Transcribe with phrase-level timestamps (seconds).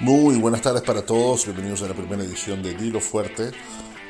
[0.00, 3.50] Muy buenas tardes para todos, bienvenidos a la primera edición de Dilo Fuerte,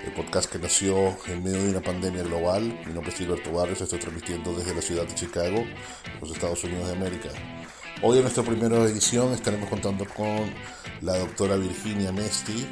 [0.05, 2.63] el podcast que nació en medio de una pandemia global.
[2.85, 5.65] Mi nombre es Gilberto Barrios, estoy transmitiendo desde la ciudad de Chicago,
[6.21, 7.29] los Estados Unidos de América.
[8.03, 10.53] Hoy en nuestra primera edición estaremos contando con
[11.03, 12.67] la doctora Virginia Mesti,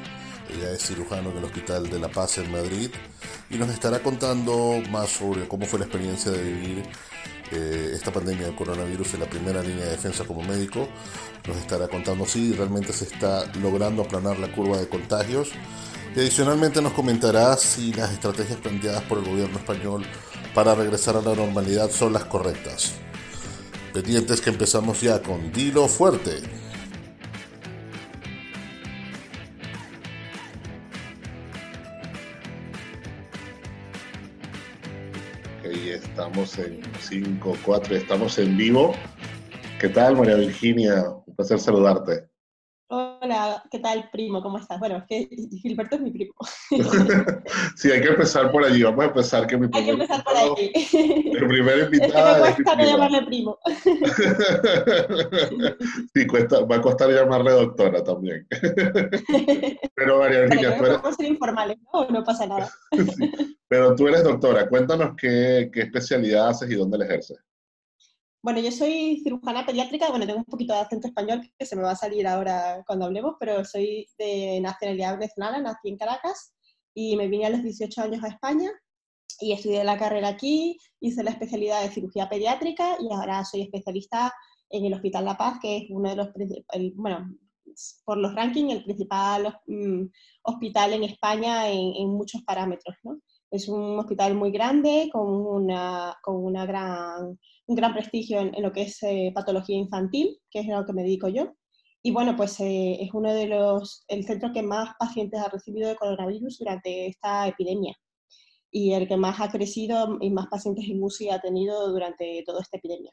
[0.52, 2.90] ella es cirujano en el Hospital de La Paz en Madrid
[3.48, 6.82] y nos estará contando más sobre cómo fue la experiencia de vivir
[7.50, 10.88] esta pandemia del coronavirus en la primera línea de defensa como médico.
[11.46, 15.50] Nos estará contando si realmente se está logrando aplanar la curva de contagios.
[16.14, 20.04] Y adicionalmente nos comentará si las estrategias planteadas por el gobierno español
[20.54, 22.92] para regresar a la normalidad son las correctas.
[23.92, 26.63] Pendientes que empezamos ya con Dilo Fuerte.
[36.14, 38.94] Estamos en 5, 4, estamos en vivo.
[39.80, 41.10] ¿Qué tal, María Virginia?
[41.26, 42.28] Un placer saludarte.
[42.96, 44.40] Hola, ¿qué tal, primo?
[44.40, 44.78] ¿Cómo estás?
[44.78, 45.28] Bueno, es que
[45.60, 46.32] Gilberto es mi primo.
[47.74, 48.84] sí, hay que empezar por allí.
[48.84, 50.70] Vamos a empezar que mi Hay que empezar por allí.
[51.32, 52.46] El primer invitado.
[52.46, 53.58] Es que me cuesta no llamarle primo.
[56.14, 58.46] sí, cuesta, va a costar llamarle doctora también.
[59.96, 61.00] Pero María Virginia, tú eres...
[61.16, 62.08] ser informales, ¿no?
[62.10, 62.70] No pasa nada.
[63.66, 64.68] Pero tú eres doctora.
[64.68, 67.40] Cuéntanos qué, qué especialidad haces y dónde la ejerces.
[68.44, 71.82] Bueno, yo soy cirujana pediátrica, bueno, tengo un poquito de acento español que se me
[71.82, 76.54] va a salir ahora cuando hablemos, pero soy de nacionalidad venezolana, nací en Caracas
[76.92, 78.70] y me vine a los 18 años a España
[79.40, 84.34] y estudié la carrera aquí, hice la especialidad de cirugía pediátrica y ahora soy especialista
[84.68, 86.28] en el Hospital La Paz, que es uno de los,
[86.96, 87.34] bueno,
[88.04, 90.02] por los rankings, el principal mm,
[90.42, 93.20] hospital en España en, en muchos parámetros, ¿no?
[93.50, 98.72] Es un hospital muy grande, con, una, con una gran, un gran prestigio en, lo
[98.72, 101.54] que es eh, patología infantil, que es lo que me dedico yo.
[102.02, 105.88] Y bueno, pues eh, es uno de los, el centro que más pacientes ha recibido
[105.88, 107.96] de coronavirus durante esta epidemia
[108.70, 112.60] y el que más ha crecido y más pacientes en UCI ha tenido durante toda
[112.60, 113.12] esta epidemia.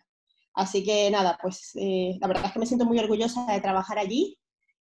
[0.53, 3.99] Así que nada, pues eh, la verdad es que me siento muy orgullosa de trabajar
[3.99, 4.37] allí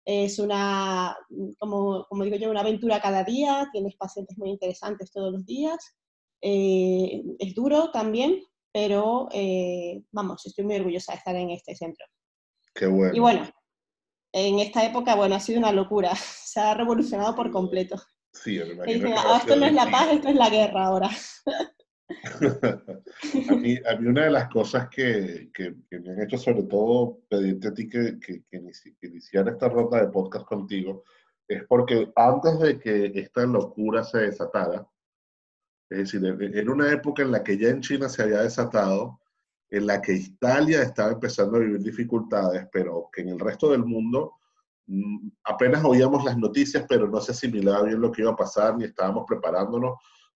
[0.06, 1.16] es una,
[1.60, 5.96] como, como, digo yo, una aventura cada día, tienes pacientes muy interesantes todos los días.
[6.42, 12.06] Es duro también, pero eh, vamos, estoy muy orgullosa de estar en este centro.
[12.74, 13.16] Qué bueno.
[13.16, 13.48] Y bueno,
[14.34, 16.14] en esta época, bueno, ha sido una locura.
[16.16, 18.02] Se ha revolucionado por completo.
[18.34, 21.10] Sí, ah, esto no es la paz, esto es la guerra ahora.
[23.50, 25.52] a, mí, una de las cosas que,
[25.92, 28.44] me han hecho sobre todo pedirte a ti que, que,
[29.04, 31.04] iniciara esta ronda de podcast contigo
[31.48, 34.88] es porque antes de que esta locura se desatara,
[35.94, 39.20] es decir, en una época en la que ya en China se había desatado,
[39.70, 43.86] en la que Italia estaba empezando a vivir dificultades, pero que en el resto del
[43.86, 44.34] mundo
[44.88, 48.78] mm, apenas oíamos las noticias, pero no se asimilaba bien lo que iba a pasar,
[48.78, 49.94] ni estábamos preparándonos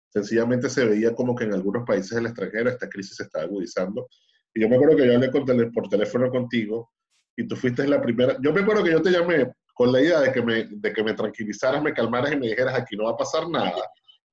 [0.09, 4.07] Sencillamente se veía como que en algunos países del extranjero esta crisis se estaba agudizando.
[4.53, 5.29] Y yo me acuerdo que yo hablé
[5.71, 6.91] por teléfono contigo
[7.35, 8.37] y tú fuiste la primera.
[8.41, 11.03] Yo me acuerdo que yo te llamé con la idea de que me, de que
[11.03, 13.83] me tranquilizaras, me calmaras y me dijeras, aquí no va a pasar nada.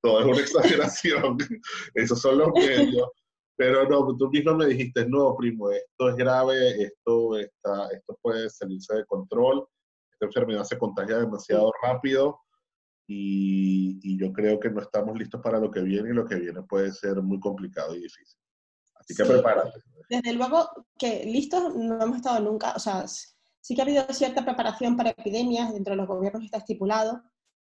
[0.04, 0.40] Todo es una
[0.82, 1.38] exageración.
[1.94, 3.08] Esos son los medios.
[3.56, 8.50] Pero no, tú mismo me dijiste, no, primo, esto es grave, esto, está, esto puede
[8.50, 9.64] salirse de control,
[10.12, 12.40] esta enfermedad se contagia demasiado rápido
[13.06, 16.62] y, yo creo que no estamos listos para lo que viene y lo que viene
[16.62, 18.38] puede ser muy complicado y difícil.
[18.96, 19.80] Así que prepárate.
[20.10, 24.44] Desde luego que listos no hemos estado nunca, o sea, sí que ha habido cierta
[24.44, 27.22] preparación para epidemias, dentro de los gobiernos está estipulado,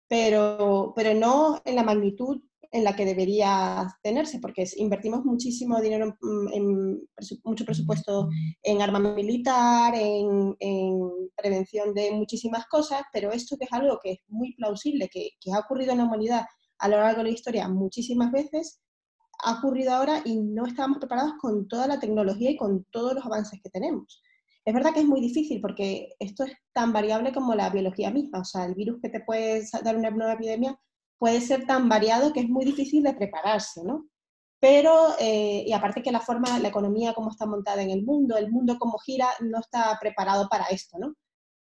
[0.07, 6.17] pero, pero no en la magnitud en la que debería tenerse, porque invertimos muchísimo dinero,
[6.51, 7.01] en,
[7.43, 8.27] mucho presupuesto
[8.63, 10.55] en armamento militar, en,
[11.37, 15.53] prevención de muchísimas cosas, pero esto que es algo que es muy plausible, que, que
[15.53, 16.45] ha ocurrido en la humanidad
[16.79, 18.81] a lo largo de la historia muchísimas veces,
[19.43, 23.25] ha ocurrido ahora y no estábamos preparados con toda la tecnología y con todos los
[23.25, 24.21] avances que tenemos.
[24.65, 28.39] Es verdad que es muy difícil porque esto es tan variable como la biología misma,
[28.39, 30.79] o sea, el virus que te puede dar una nueva epidemia
[31.19, 34.07] puede ser tan variado que es muy difícil de prepararse, ¿no?
[34.59, 38.37] Pero, eh, y aparte que la forma, la economía como está montada en el mundo,
[38.37, 41.13] el mundo como gira, no está preparado para esto, ¿no?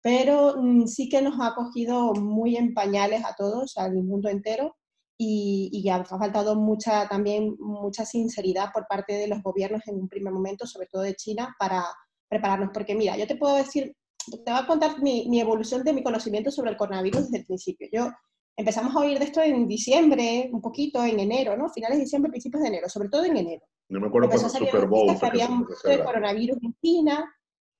[0.01, 4.77] Pero mm, sí que nos ha cogido muy en pañales a todos, al mundo entero,
[5.17, 10.09] y, y ha faltado mucha, también mucha sinceridad por parte de los gobiernos en un
[10.09, 11.85] primer momento, sobre todo de China, para
[12.29, 12.71] prepararnos.
[12.73, 13.95] Porque mira, yo te puedo decir,
[14.43, 17.45] te voy a contar mi, mi evolución de mi conocimiento sobre el coronavirus desde el
[17.45, 17.87] principio.
[17.91, 18.09] Yo
[18.57, 21.69] empezamos a oír de esto en diciembre, un poquito en enero, ¿no?
[21.69, 23.65] Finales de diciembre, principios de enero, sobre todo en enero.
[23.89, 25.19] No me acuerdo cuando Super Bowl.
[25.19, 27.31] Que había un de coronavirus en China,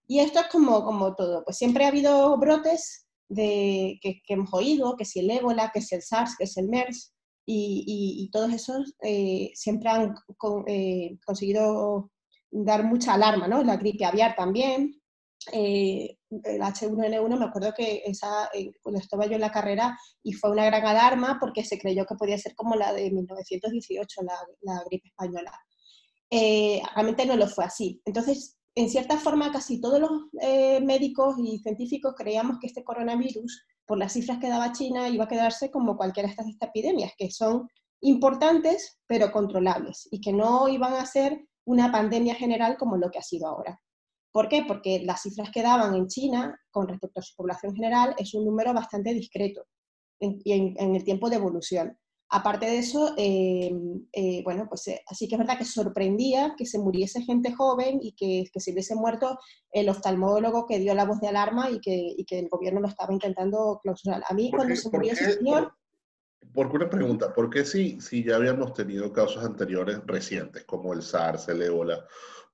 [0.07, 4.95] y esto es como, como todo, pues siempre ha habido brotes de, que, hemos oído,
[4.95, 7.13] que si el ébola, que si el SARS, que si el MERS,
[7.47, 10.15] y, todos esos eh, siempre han
[10.67, 12.11] eh, conseguido
[12.63, 13.63] dar mucha alarma, ¿no?
[13.63, 15.01] La gripe aviar también,
[15.51, 18.49] eh, el H1N1, me acuerdo que esa,
[18.81, 22.15] cuando estaba yo en la carrera y fue una gran alarma porque se creyó que
[22.15, 24.21] podía ser como la de 1918,
[24.61, 25.51] la, gripe española.
[26.31, 28.01] realmente no lo fue así.
[28.05, 30.11] Entonces, en cierta forma, casi todos los
[30.41, 35.23] eh, médicos y científicos creíamos que este coronavirus, por las cifras que daba China, iba
[35.23, 37.69] a quedarse como cualquiera de estas epidemias, que son
[38.01, 43.19] importantes pero controlables y que no iban a ser una pandemia general como lo que
[43.19, 43.81] ha sido ahora.
[44.31, 44.63] ¿Por qué?
[44.67, 48.45] Porque las cifras que daban en China con respecto a su población general es un
[48.45, 49.65] número bastante discreto
[50.19, 51.97] en, en el tiempo de evolución.
[52.29, 53.71] Aparte de eso, eh,
[54.11, 57.99] eh, bueno, pues eh, así que es verdad que sorprendía que se muriese gente joven
[58.01, 59.37] y que, que, se hubiese muerto
[59.71, 62.87] el oftalmólogo que dio la voz de alarma y que, y que el gobierno lo
[62.87, 64.23] estaba intentando clausurar.
[64.27, 65.73] A mí, cuando se murió ese señor...
[66.55, 71.03] Por, una pregunta, ¿por qué si, si ya habíamos tenido casos anteriores recientes, como el
[71.03, 72.05] SARS, el ébola,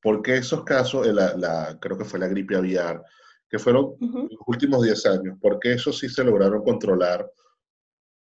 [0.02, 3.04] por qué esos casos, la, la, creo que fue la gripe aviar,
[3.50, 7.30] que fueron los últimos 10 años, por qué esos sí se lograron controlar?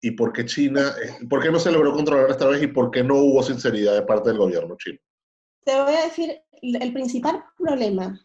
[0.06, 2.92] y por qué China, eh, por qué no se logró controlar esta vez y por
[2.92, 5.00] qué no hubo sinceridad de parte del gobierno chino.
[5.63, 8.19] Te voy a decir, el principal problema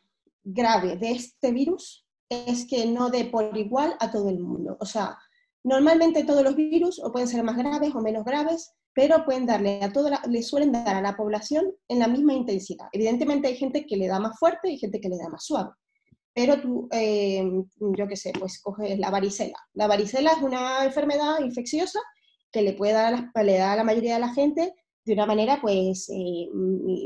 [0.44, 4.76] grave de este virus es que no dé por igual a todo el mundo.
[4.78, 5.16] O sea,
[5.64, 9.82] normalmente todos los virus o pueden ser más graves o menos graves, pero pueden darle
[9.82, 12.86] a toda le suelen dar a la población en la misma intensidad.
[12.92, 15.70] Evidentemente hay gente que le da más fuerte y gente que le da más suave
[16.32, 17.44] pero tú, eh,
[17.78, 19.58] yo qué sé, pues coges la varicela.
[19.74, 22.00] La varicela es una enfermedad infecciosa
[22.52, 24.74] que le puede dar, le da a la mayoría de la gente
[25.04, 26.48] de una manera pues eh,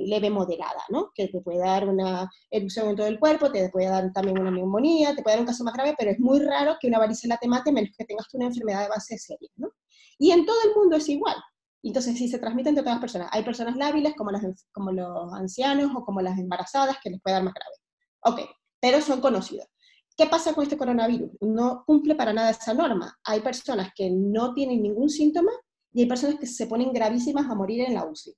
[0.07, 1.11] leve moderada, ¿no?
[1.15, 4.51] Que te puede dar una erupción en todo el cuerpo, te puede dar también una
[4.51, 7.37] neumonía, te puede dar un caso más grave, pero es muy raro que una varicela
[7.37, 9.71] te mate menos que tengas una enfermedad de base seria, ¿no?
[10.19, 11.37] Y en todo el mundo es igual.
[11.83, 13.29] Entonces, sí se transmite entre todas las personas.
[13.33, 14.43] Hay personas lábiles, como, las,
[14.73, 17.77] como los ancianos o como las embarazadas, que les puede dar más grave.
[18.23, 18.51] Ok,
[18.81, 19.67] pero son conocidos.
[20.17, 21.31] ¿Qué pasa con este coronavirus?
[21.41, 23.19] No cumple para nada esa norma.
[23.25, 25.51] Hay personas que no tienen ningún síntoma
[25.95, 28.35] y hay personas que se ponen gravísimas a morir en la UCI.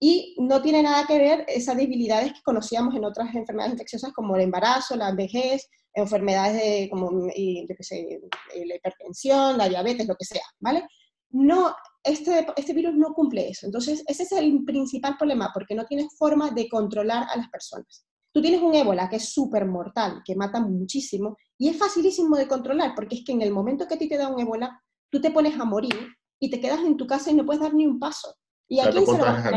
[0.00, 4.36] Y no tiene nada que ver esas debilidades que conocíamos en otras enfermedades infecciosas como
[4.36, 8.20] el embarazo, la vejez, enfermedades como yo sé,
[8.64, 10.86] la hipertensión, la diabetes, lo que sea, ¿vale?
[11.30, 13.66] No, este, este virus no cumple eso.
[13.66, 18.06] Entonces, ese es el principal problema, porque no tiene forma de controlar a las personas.
[18.32, 22.48] Tú tienes un ébola que es súper mortal, que mata muchísimo, y es facilísimo de
[22.48, 24.80] controlar, porque es que en el momento que a ti te da un ébola,
[25.10, 27.74] tú te pones a morir y te quedas en tu casa y no puedes dar
[27.74, 28.34] ni un paso.
[28.68, 29.52] Y aquí se lo vas a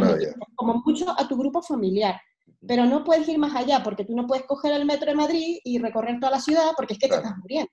[0.56, 2.19] Como mucho a tu grupo familiar.
[2.68, 5.57] Pero no puedes ir más allá, porque tú no puedes coger el metro de Madrid
[5.63, 7.72] y recorrer toda la ciudad, porque es que te estás muriendo.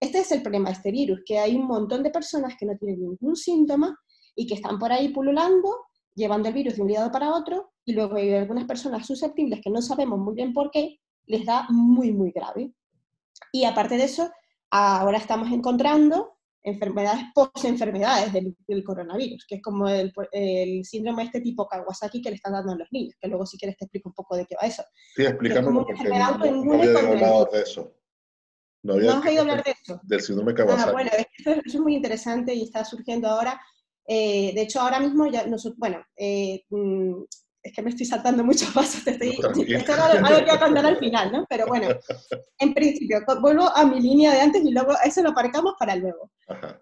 [0.00, 2.76] Este es el problema de este virus, que hay un montón de personas que no
[2.76, 3.96] tienen ningún síntoma
[4.34, 5.68] y que están por ahí pululando
[6.14, 9.70] llevando el virus de un lado para otro, y luego hay algunas personas susceptibles que
[9.70, 12.72] no sabemos muy bien por qué, les da muy, muy grave.
[13.50, 14.30] Y aparte de eso,
[14.70, 20.12] ahora estamos encontrando enfermedades post-enfermedades del, coronavirus, que es como el,
[20.84, 23.58] síndrome de este tipo Kawasaki que le están dando a los niños, que luego si
[23.58, 24.84] quieres te explico un poco de qué va eso.
[25.16, 27.94] Sí, explícame porque no, no había hablado de eso.
[28.84, 30.00] No, había oído hablar de eso?
[30.02, 30.88] Del síndrome Kawasaki.
[30.88, 33.60] Ah, bueno, eso es muy interesante y está surgiendo ahora
[34.06, 37.22] eh, de hecho, ahora mismo ya nosotros, bueno, eh, mm,
[37.62, 40.60] es que me estoy saltando muchos pasos, te estoy, esto era algo que voy a
[40.60, 41.46] contar al final, ¿no?
[41.48, 41.88] Pero bueno,
[42.58, 46.30] en principio, vuelvo a mi línea de antes y luego eso lo aparcamos para luego.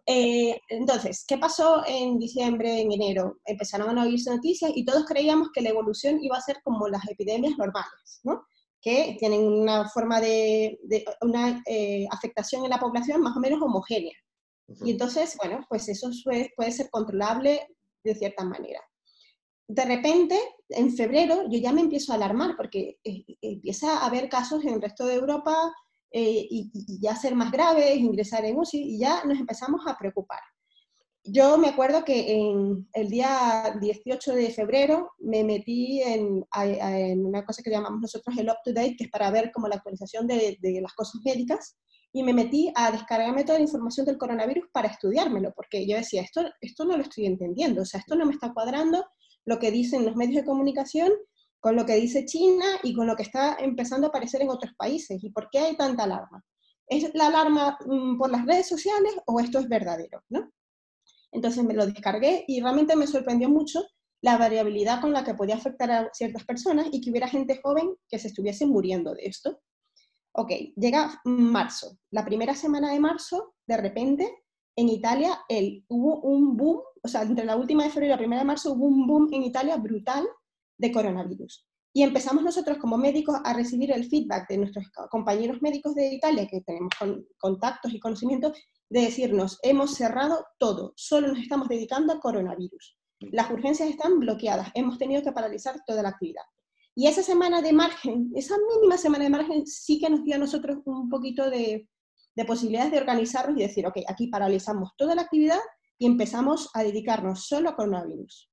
[0.06, 3.38] Eh, entonces, ¿qué pasó en diciembre, en enero?
[3.44, 7.06] Empezaron a oírse noticias y todos creíamos que la evolución iba a ser como las
[7.08, 8.46] epidemias normales, ¿no?
[8.82, 11.62] Que tienen una forma de, de una
[12.10, 14.14] afectación en la población más o menos homogénea.
[14.84, 16.10] Y entonces, bueno, pues eso
[16.56, 17.66] puede ser controlable
[18.04, 18.80] de cierta manera.
[19.72, 20.36] De repente,
[20.68, 24.74] en febrero, yo ya me empiezo a alarmar porque eh, empieza a haber casos en
[24.74, 25.54] el resto de Europa
[26.10, 30.40] eh, y, ya ser más graves, ingresar en UCI, y ya nos empezamos a preocupar.
[31.22, 37.44] Yo me acuerdo que en el día 18 de febrero me metí en, en una
[37.44, 40.80] cosa que llamamos nosotros el up-to-date, que es para ver como la actualización de, de
[40.80, 41.76] las cosas médicas,
[42.12, 46.22] y me metí a descargarme toda la información del coronavirus para estudiármelo, porque yo decía,
[46.22, 49.06] esto, esto no lo estoy entendiendo, o sea, esto no me está cuadrando
[49.46, 51.12] lo que dicen los medios de comunicación
[51.60, 54.72] con lo que dice China y con lo que está empezando a aparecer en otros
[54.76, 55.22] países.
[55.22, 56.42] ¿Y por qué hay tanta alarma?
[56.86, 60.22] ¿Es la alarma mm, por las redes sociales o esto es verdadero?
[60.30, 60.50] ¿no?
[61.32, 63.82] Entonces me lo descargué y realmente me sorprendió mucho
[64.22, 67.94] la variabilidad con la que podía afectar a ciertas personas y que hubiera gente joven
[68.08, 69.60] que se estuviese muriendo de esto.
[70.32, 71.98] Ok, llega marzo.
[72.10, 74.44] La primera semana de marzo, de repente,
[74.76, 78.18] en Italia el, hubo un boom, o sea, entre la última de febrero y la
[78.18, 80.26] primera de marzo hubo un boom en Italia brutal
[80.78, 81.66] de coronavirus.
[81.92, 86.46] Y empezamos nosotros como médicos a recibir el feedback de nuestros compañeros médicos de Italia,
[86.46, 86.92] que tenemos
[87.38, 88.56] contactos y conocimientos,
[88.88, 92.96] de decirnos, hemos cerrado todo, solo nos estamos dedicando a coronavirus.
[93.20, 96.42] Las urgencias están bloqueadas, hemos tenido que paralizar toda la actividad.
[96.94, 100.38] Y esa semana de margen, esa mínima semana de margen, sí que nos dio a
[100.38, 101.88] nosotros un poquito de,
[102.46, 105.60] posibilidades de organizarnos y decir, ok, aquí paralizamos toda la actividad
[106.00, 108.50] y empezamos a dedicarnos solo a coronavirus.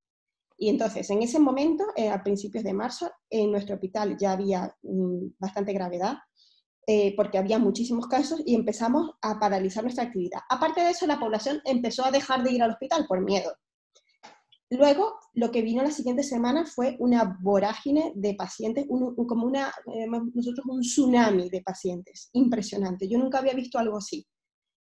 [0.58, 4.76] Y entonces, en ese momento, eh, a principios de marzo, en nuestro hospital ya había
[4.84, 6.18] mm, bastante gravedad,
[6.86, 10.42] eh, porque había muchísimos casos y empezamos a paralizar nuestra actividad.
[10.50, 13.54] Aparte de eso, la población empezó a dejar de ir al hospital por miedo.
[14.70, 20.08] Luego, lo que vino la siguiente semana fue una vorágine de pacientes, como una, eh,
[20.34, 23.08] nosotros un tsunami de pacientes, impresionante.
[23.08, 24.28] Yo nunca había visto algo así,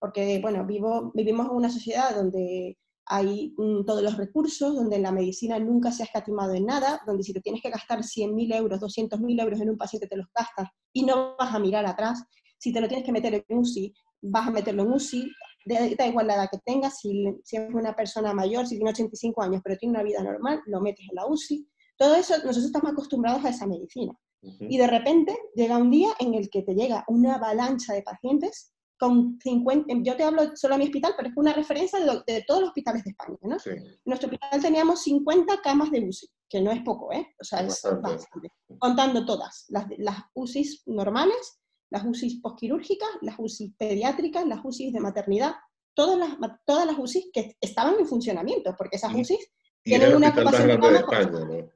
[0.02, 5.12] porque, bueno, vivo, vivimos en una sociedad donde hay mm, todos los recursos, donde la
[5.12, 8.80] medicina nunca se ha escatimado en nada, donde si te tienes que gastar 100.000 euros,
[8.82, 12.24] 200.000 euros en un paciente, te los gastas y no vas a mirar atrás.
[12.58, 13.94] Si te lo tienes que meter en UCI,
[14.24, 15.32] vas a meterlo en UCI,
[15.66, 19.44] da igual la edad que tengas, si, si, es una persona mayor, si tiene 85
[19.44, 21.68] años, pero tiene una vida normal, lo metes en la UCI.
[21.96, 24.14] Todo eso, nosotros estamos acostumbrados a esa medicina.
[24.42, 28.71] Y de repente llega un día en el que te llega una avalancha de pacientes
[29.02, 32.62] con 50, yo te hablo solo a mi hospital, pero es una referencia de, todos
[32.62, 33.58] los hospitales de España, ¿no?
[33.66, 37.34] En nuestro hospital teníamos 50 camas de UCI, que no es poco, ¿eh?
[37.42, 38.52] O sea, es bastante.
[38.78, 45.00] Contando todas, las, las UCIs normales, las UCIs postquirúrgicas, las UCIs pediátricas, las UCIs de
[45.00, 45.56] maternidad,
[45.96, 50.80] todas las, todas las UCIs que estaban en funcionamiento, porque esas UCIs tienen una ocupación
[50.80, 51.72] más grande de España, ¿no?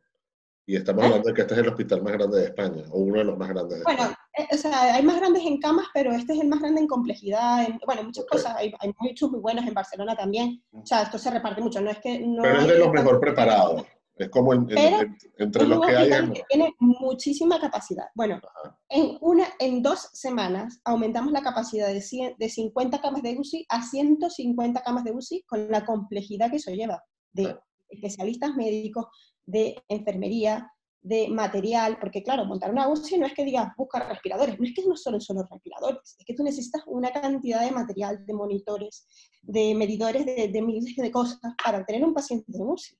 [0.68, 1.06] Y estamos ¿Eh?
[1.06, 3.38] hablando de que este es el hospital más grande de España, o uno de los
[3.38, 4.18] más grandes de bueno, España.
[4.36, 6.82] Bueno, eh, o sea, hay más grandes en camas, pero este es el más grande
[6.82, 10.86] en complejidad, en, bueno, muchas cosas, hay, hay, muchos muy buenos en Barcelona también, o
[10.86, 12.20] sea, esto se reparte mucho, no es que...
[12.20, 13.84] No pero es de los mejor preparados.
[14.18, 16.10] Es como entre los que hay.
[16.32, 18.06] Que tiene muchísima capacidad.
[18.16, 18.40] Bueno,
[18.88, 23.84] en, una, en dos semanas aumentamos la capacidad de, de 50 camas de UCI a
[23.84, 27.04] 150 camas de UCI con la complejidad que eso lleva
[27.34, 27.58] de
[27.90, 29.08] especialistas médicos,
[29.46, 30.72] de enfermería,
[31.02, 34.74] de material, porque claro, montar una UCI no es que digas busca respiradores, no es
[34.74, 38.34] que no solo son los respiradores, es que tú necesitas una cantidad de material, de
[38.34, 39.06] monitores,
[39.44, 42.98] de medidores, de, de miles de cosas para tener un paciente de UCI.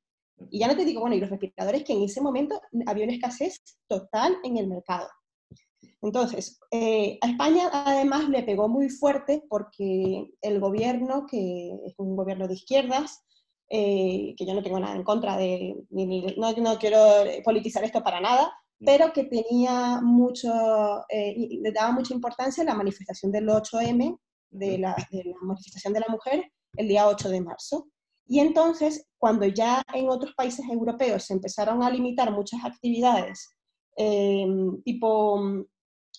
[0.52, 3.14] Y ya no te digo, bueno, y los respiradores que en ese momento había una
[3.14, 5.08] escasez total en el mercado.
[6.02, 12.16] Entonces, eh, a España además le pegó muy fuerte porque el gobierno, que es un
[12.16, 13.24] gobierno de izquierdas,
[13.70, 17.00] eh, que yo no tengo nada en contra de, no, no, quiero
[17.44, 18.86] politizar esto para nada, mm.
[18.86, 20.52] pero que tenía mucho,
[21.10, 24.18] eh, le daba mucha importancia a la manifestación del 8M,
[24.52, 27.88] de la, de la manifestación de la mujer, el día 8 de marzo.
[28.28, 33.50] Y entonces, cuando ya en otros países europeos se empezaron a limitar muchas actividades,
[33.98, 35.66] em, tipo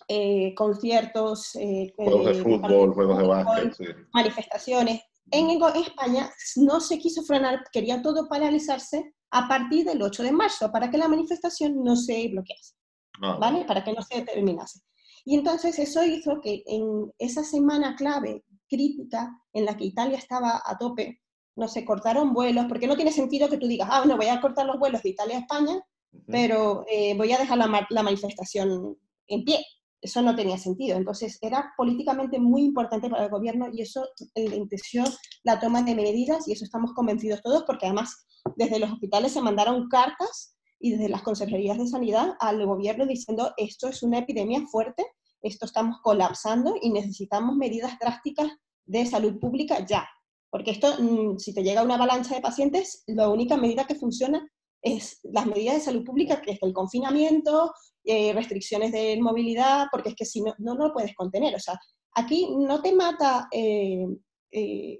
[0.08, 6.99] eh, conciertos, eh, juegos de eh, fútbol, juegos de básquet, manifestaciones, en, España no se
[6.99, 11.83] quiso frenar, quería todo paralizarse a partir del 8 de marzo para que la manifestación
[11.83, 12.75] no se bloquease,
[13.23, 13.64] ah, ¿vale?
[13.64, 14.80] Para que no se terminase.
[15.25, 20.62] Y entonces eso hizo que en esa semana clave, crítica, en la que Italia estaba
[20.64, 21.21] a tope,
[21.56, 24.40] no sé, cortaron vuelos, porque no tiene sentido que tú digas, ah, bueno, voy a
[24.40, 25.80] cortar los vuelos de Italia a España,
[26.26, 29.64] pero eh, voy a dejar la, la, manifestación en pie.
[30.00, 30.96] Eso no tenía sentido.
[30.96, 35.04] Entonces, era políticamente muy importante para el gobierno y eso entenció
[35.42, 38.26] la toma de medidas y eso estamos convencidos todos, porque además
[38.56, 43.52] desde los hospitales se mandaron cartas y desde las consejerías de sanidad al gobierno diciendo
[43.56, 45.04] esto es una epidemia fuerte,
[45.42, 48.50] esto estamos colapsando y necesitamos medidas drásticas
[48.84, 50.08] de salud pública ya.
[50.50, 54.46] Porque esto, mm, si te llega una avalancha de pacientes, la única medida que funciona
[54.83, 57.73] es las medidas de salud pública, que es el confinamiento,
[58.04, 61.54] eh, restricciones de movilidad, porque es que si no, no, lo puedes contener.
[61.54, 61.78] O sea,
[62.14, 64.06] aquí no te mata, eh,
[64.50, 64.99] eh,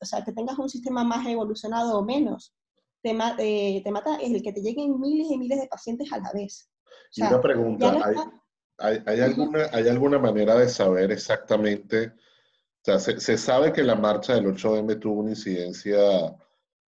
[0.00, 2.54] o sea, que tengas un sistema más evolucionado o menos.
[3.02, 3.14] Te,
[3.84, 6.68] te, mata el que te lleguen miles y miles de pacientes a la vez.
[7.12, 8.00] y una pregunta,
[8.78, 12.12] ¿hay, hay, alguna, ¿hay alguna manera de saber exactamente
[12.86, 15.98] sea, se, sabe que la marcha del 8M tuvo una incidencia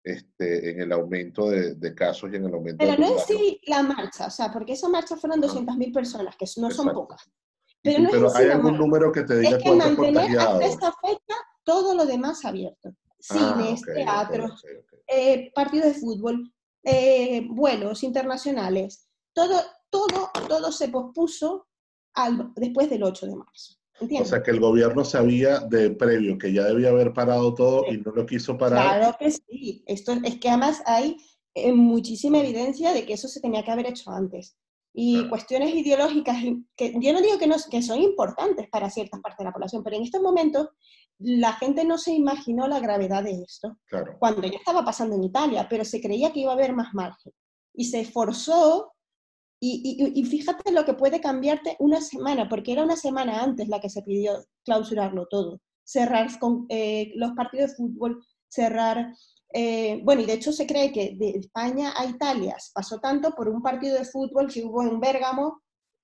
[0.09, 3.83] este, en el aumento de, casos y en el aumento Pero no es si la
[3.83, 7.31] marcha, o sea, porque esa marcha fueron 200.000 personas, que no son pocas.
[7.83, 11.35] Pero, no es hay algún número que te diga es que mantener hasta esta fecha
[11.63, 12.91] todo lo demás abierto.
[13.31, 14.65] Ah, Cines, teatros,
[15.07, 16.53] eh, partidos de fútbol,
[16.85, 19.61] eh, vuelos internacionales, todo,
[19.91, 21.67] todo, todo se pospuso
[22.57, 23.78] después del 8 de marzo.
[24.01, 27.99] O sea que el gobierno sabía de previo que ya debía haber parado todo y
[27.99, 28.99] no lo quiso parar.
[28.99, 29.83] Claro que sí.
[29.87, 31.17] Esto, es que además hay
[31.55, 34.57] eh, muchísima evidencia de que eso se tenía que haber hecho antes.
[34.95, 36.37] Y cuestiones ideológicas,
[36.77, 39.85] que yo no digo que, no, que son importantes para ciertas partes de la población,
[39.85, 40.69] pero en estos momentos
[41.19, 43.77] la gente no se imaginó la gravedad de esto.
[43.87, 44.17] Claro.
[44.19, 47.33] Cuando ya estaba pasando en Italia, pero se creía que iba a haber más margen.
[47.75, 48.93] Y se esforzó
[49.61, 53.91] y, fíjate lo que puede cambiarte una semana, porque era una semana antes la que
[53.91, 59.15] se pidió clausurarlo todo, cerrar con, eh, los partidos de fútbol, cerrar...
[59.55, 63.49] Eh, bueno, y de hecho se cree que de España a Italia pasó tanto por
[63.49, 65.63] un partido de fútbol que hubo en Bérgamo.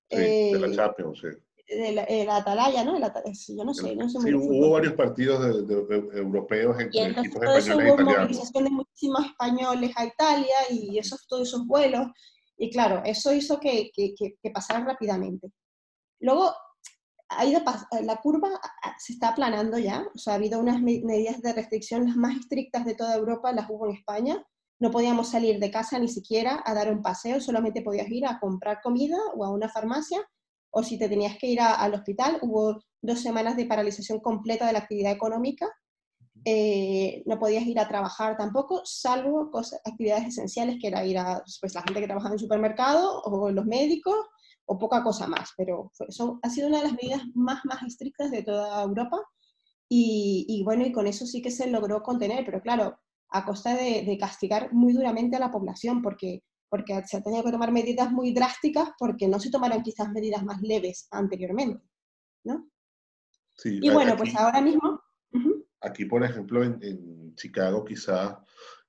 [0.09, 1.27] de la eh, Champions, sí.
[1.67, 2.97] De la, Atalaya, ¿no?
[2.97, 5.73] yo no sé, no sé Sí, hubo varios partidos de,
[6.13, 11.27] europeos entre y equipos españoles hubo e movilización de muchísimos españoles a Italia y esos,
[11.27, 12.07] todos esos vuelos.
[12.57, 15.51] Y claro, eso hizo que, que, que, pasara rápidamente.
[16.21, 16.53] Luego,
[17.29, 17.61] ha ido
[18.01, 18.49] la curva
[18.97, 22.85] se está aplanando ya, o sea, ha habido unas medidas de restricción las más estrictas
[22.85, 24.43] de toda Europa, las hubo en España.
[24.79, 28.39] No podíamos salir de casa ni siquiera a dar un paseo, solamente podías ir a
[28.39, 30.19] comprar comida o a una farmacia,
[30.71, 34.73] o si te tenías que ir al hospital, hubo dos semanas de paralización completa de
[34.73, 35.69] la actividad económica
[36.47, 41.43] eh, no podías ir a trabajar tampoco, salvo cosas, actividades esenciales, que era ir a
[41.59, 44.15] pues, la gente que trabajaba en el supermercado o los médicos
[44.65, 45.49] o poca cosa más.
[45.57, 49.17] Pero eso ha sido una de las medidas más, más estrictas de toda Europa
[49.89, 52.99] y, bueno, y con eso sí que se logró contener, pero claro,
[53.29, 57.51] a costa de, castigar muy duramente a la población, porque, porque se han tenido que
[57.51, 61.83] tomar medidas muy drásticas porque no se tomaron quizás medidas más leves anteriormente,
[62.43, 62.69] ¿no?
[63.63, 64.99] y bueno, pues ahora mismo
[65.85, 68.35] Aquí, por ejemplo, en, Chicago, quizás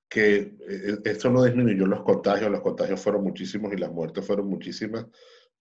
[0.09, 4.47] que eh, esto no disminuyó los contagios, los contagios fueron muchísimos y las muertes fueron
[4.47, 5.05] muchísimas,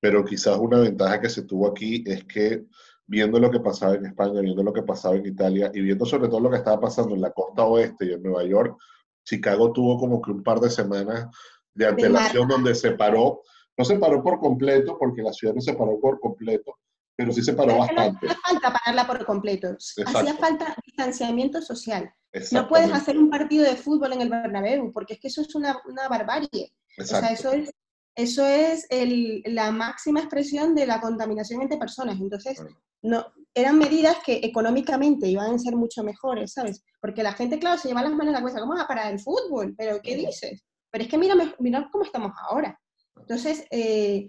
[0.00, 2.64] pero quizás una ventaja que se tuvo aquí es que
[3.06, 6.28] viendo lo que pasaba en España, viendo lo que pasaba en Italia y viendo sobre
[6.28, 8.76] todo lo que estaba pasando en la costa oeste y en Nueva York,
[9.24, 11.26] Chicago tuvo como que un par de semanas
[11.74, 13.42] de antelación donde se paró,
[13.76, 16.78] no se paró por completo, porque la ciudad no se paró por completo,
[17.16, 18.26] pero sí se paró bastante.
[18.26, 22.12] No hacía falta pararla por completo, hacía falta distanciamiento social.
[22.52, 25.54] No puedes hacer un partido de fútbol en el Bernabéu, porque es que eso es
[25.54, 26.72] una, una barbarie.
[26.98, 27.70] O sea, eso es,
[28.14, 32.20] eso es el, la máxima expresión de la contaminación entre personas.
[32.20, 32.62] Entonces,
[33.02, 36.82] no, eran medidas que económicamente iban a ser mucho mejores, ¿sabes?
[37.00, 39.12] Porque la gente, claro, se lleva las manos a la cabeza, ¿cómo va a parar
[39.12, 39.74] el fútbol?
[39.76, 40.62] ¿Pero qué dices?
[40.90, 42.78] Pero es que mira, mira cómo estamos ahora.
[43.16, 44.28] Entonces, eh,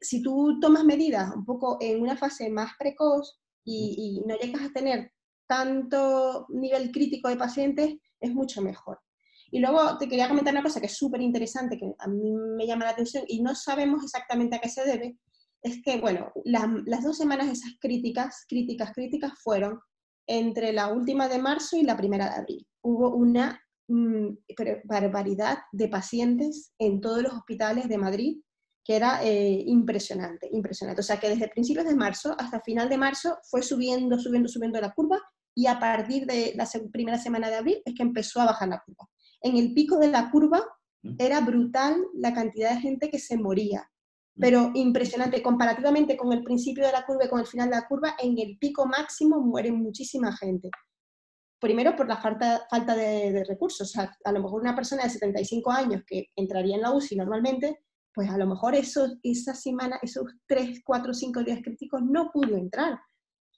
[0.00, 4.72] si tú tomas medidas un poco en una fase más precoz y, no llegas a
[4.72, 5.12] tener
[5.46, 8.98] tanto nivel crítico de pacientes, es mucho mejor.
[9.50, 12.66] Y luego te quería comentar una cosa que es súper interesante, que a mí me
[12.66, 15.16] llama la atención y no sabemos exactamente a qué se debe,
[15.62, 19.80] es que, bueno, las dos semanas esas críticas, críticas, críticas fueron
[20.26, 22.66] entre la última de marzo y la primera de abril.
[22.82, 24.28] Hubo una mm,
[24.84, 28.38] barbaridad de pacientes en todos los hospitales de Madrid
[28.84, 31.00] que era eh, impresionante, impresionante.
[31.00, 34.80] O sea que desde principios de marzo hasta final de marzo fue subiendo, subiendo, subiendo
[34.80, 35.18] la curva
[35.54, 38.82] y a partir de la primera semana de abril es que empezó a bajar la
[38.84, 39.08] curva.
[39.40, 40.62] En el pico de la curva
[41.02, 41.14] mm.
[41.18, 43.90] era brutal la cantidad de gente que se moría,
[44.34, 44.40] mm.
[44.40, 45.42] pero impresionante.
[45.42, 48.38] Comparativamente con el principio de la curva y con el final de la curva, en
[48.38, 50.68] el pico máximo muere muchísima gente.
[51.58, 53.88] Primero por la falta, falta de, de recursos.
[53.88, 57.16] O sea, a lo mejor una persona de 75 años que entraría en la UCI
[57.16, 57.78] normalmente,
[58.14, 62.56] pues a lo mejor eso, esa semana, esos tres, cuatro, cinco días críticos no pudo
[62.56, 62.98] entrar.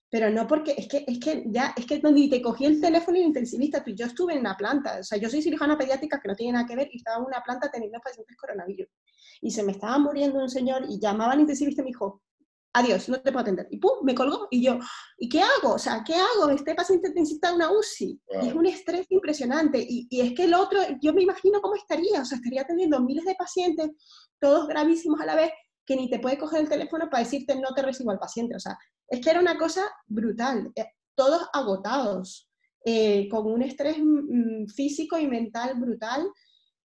[0.09, 3.19] Pero no porque, es que, es que ya, es que ni te cogí el teléfono
[3.19, 6.37] intensivista, tú, yo estuve en la planta, o sea, yo soy cirujana pediátrica que no
[6.37, 8.89] tiene nada que ver y estaba en una planta teniendo pacientes coronavirus.
[9.43, 12.23] Y se me estaba muriendo un señor y llamaba al intensivista y me dijo,
[12.77, 13.67] adiós, no te puedo atender.
[13.71, 14.49] Y pum, me colgó.
[14.51, 14.79] Y yo,
[15.19, 15.75] ¿y qué hago?
[15.75, 16.51] O sea, ¿qué hago?
[16.51, 18.21] Este paciente necesita una UCI.
[18.43, 19.79] Y es un estrés impresionante.
[19.81, 22.21] Y, y, es que el otro, yo me imagino cómo estaría.
[22.21, 23.91] O sea, estaría atendiendo miles de pacientes,
[24.39, 25.51] todos gravísimos a la vez,
[25.87, 28.57] que ni te puede coger el teléfono para decirte no te recibo al paciente.
[28.57, 28.77] O sea,
[29.09, 30.71] es que era una cosa brutal.
[30.75, 30.85] Eh,
[31.15, 32.51] todos agotados,
[32.85, 36.31] eh, con un estrés mm, mm, físico y mental brutal.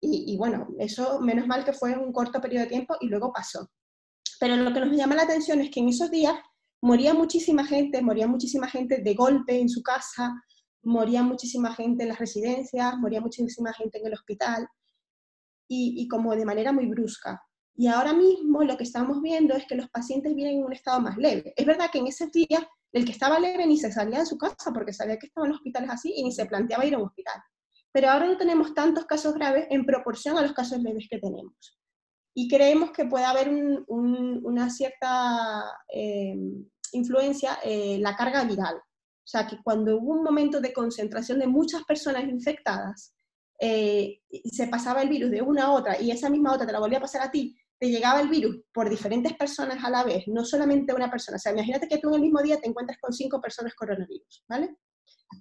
[0.01, 3.31] Y, y bueno, eso menos mal que fue un corto periodo de tiempo y luego
[3.31, 3.69] pasó.
[4.39, 6.35] Pero lo que nos llama la atención es que en esos días
[6.81, 10.33] moría muchísima gente, moría muchísima gente de golpe en su casa,
[10.83, 14.67] moría muchísima gente en las residencias, moría muchísima gente en el hospital
[15.67, 17.41] y, como de manera muy brusca.
[17.75, 20.99] Y ahora mismo lo que estamos viendo es que los pacientes vienen en un estado
[21.01, 21.53] más leve.
[21.55, 24.37] Es verdad que en esos días el que estaba leve ni se salía de su
[24.37, 27.05] casa porque sabía que estaban los hospitales así y ni se planteaba ir a un
[27.05, 27.41] hospital.
[27.91, 31.76] Pero ahora no tenemos tantos casos graves en proporción a los casos leves que tenemos.
[32.39, 33.49] Y creemos que puede haber
[33.87, 36.35] una cierta eh,
[36.91, 38.75] influencia en la carga viral.
[38.75, 43.15] O sea, que cuando hubo un momento de concentración de muchas personas infectadas,
[43.59, 46.71] eh, y se pasaba el virus de una a otra y esa misma otra te
[46.71, 50.03] la volvía a pasar a ti, te llegaba el virus por diferentes personas a la
[50.03, 51.37] vez, no solamente una persona.
[51.37, 54.45] O sea, imagínate que tú en el mismo día te encuentras con cinco personas coronavirus,
[54.47, 54.77] ¿vale?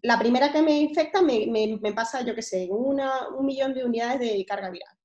[0.01, 3.85] La primera que me infecta me, me, pasa, yo qué sé, una, un millón de
[3.85, 4.96] unidades de carga viral.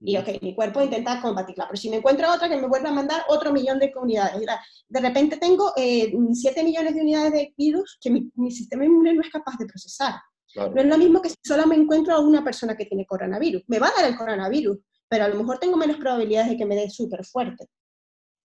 [0.00, 2.92] Y ok, mi cuerpo intenta combatirla, pero si me encuentro otra que me vuelve a
[2.92, 4.46] mandar otro millón de unidades.
[4.88, 9.14] De repente tengo eh, 7 millones de unidades de virus que mi, mi sistema inmune
[9.14, 10.14] no es capaz de procesar.
[10.54, 13.62] No es lo mismo que si solo me encuentro a una persona que tiene coronavirus.
[13.66, 16.66] Me va a dar el coronavirus, pero a lo mejor tengo menos probabilidades de que
[16.66, 17.66] me dé súper fuerte.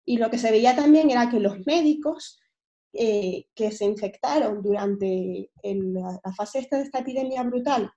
[0.05, 2.39] Y lo que se veía también era que los médicos
[2.93, 7.91] eh, que se infectaron durante la, fase esta de esta epidemia brutal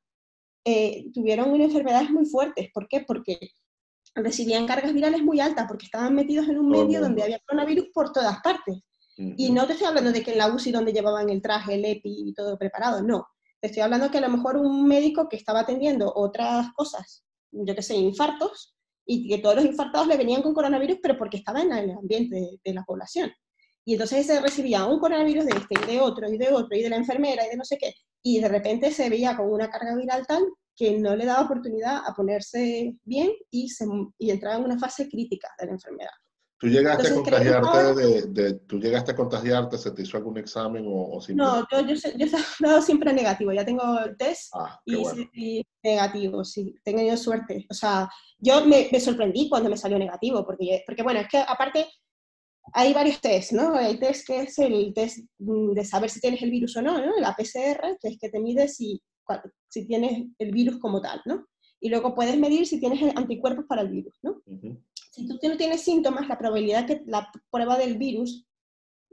[0.66, 2.68] eh, tuvieron enfermedades muy fuertes.
[2.74, 3.04] ¿Por qué?
[3.06, 3.38] Porque
[4.16, 8.12] recibían cargas virales muy altas, porque estaban metidos en un medio donde había coronavirus por
[8.12, 8.78] todas partes.
[9.18, 11.84] Y no te estoy hablando de que en la UCI donde llevaban el traje, el
[11.86, 13.26] EPI y todo preparado, no.
[13.60, 17.74] Te estoy hablando que a lo mejor un médico que estaba atendiendo otras cosas, yo
[17.74, 18.76] qué sé, infartos,
[19.06, 22.58] y que todos los infartados le venían con coronavirus, pero porque estaba en el ambiente
[22.62, 23.32] de, la población.
[23.84, 26.82] Y entonces se recibía un coronavirus de este y de otro y de otro y
[26.82, 27.94] de la enfermera y de no sé qué.
[28.28, 30.42] Y de repente se veía con una carga viral tal
[30.74, 33.86] que no le daba oportunidad a ponerse bien y, se,
[34.18, 36.10] y entraba en una fase crítica de la enfermedad.
[36.58, 41.20] ¿Tú llegaste a contagiarte de, tú llegaste a contagiarte, se te hizo algún examen o,
[41.36, 46.44] No, yo, yo, yo, he dado siempre negativo, ya tengo el test ah, y, negativo,
[46.44, 47.64] sí, tengo yo suerte.
[47.70, 51.38] O sea, yo me, me, sorprendí cuando me salió negativo, porque, porque bueno, es que
[51.38, 51.86] aparte
[52.72, 53.74] hay varios tests, ¿no?
[53.74, 57.18] Hay test que es el test de saber si tienes el virus o no, ¿no?
[57.18, 59.00] La PCR, que es que te mide si,
[59.68, 61.46] si tienes el virus como tal, ¿no?
[61.80, 64.42] Y luego puedes medir si tienes anticuerpos para el virus, ¿no?
[65.16, 68.46] si tú no tienes síntomas, la probabilidad que la prueba del virus,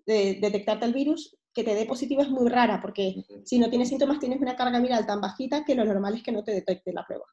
[0.05, 3.87] de detectarte el virus, que te dé positivo es muy rara, porque si no tienes
[3.87, 6.91] síntomas tienes una carga viral tan bajita que lo normal es que no te detecte
[6.91, 7.23] la prueba.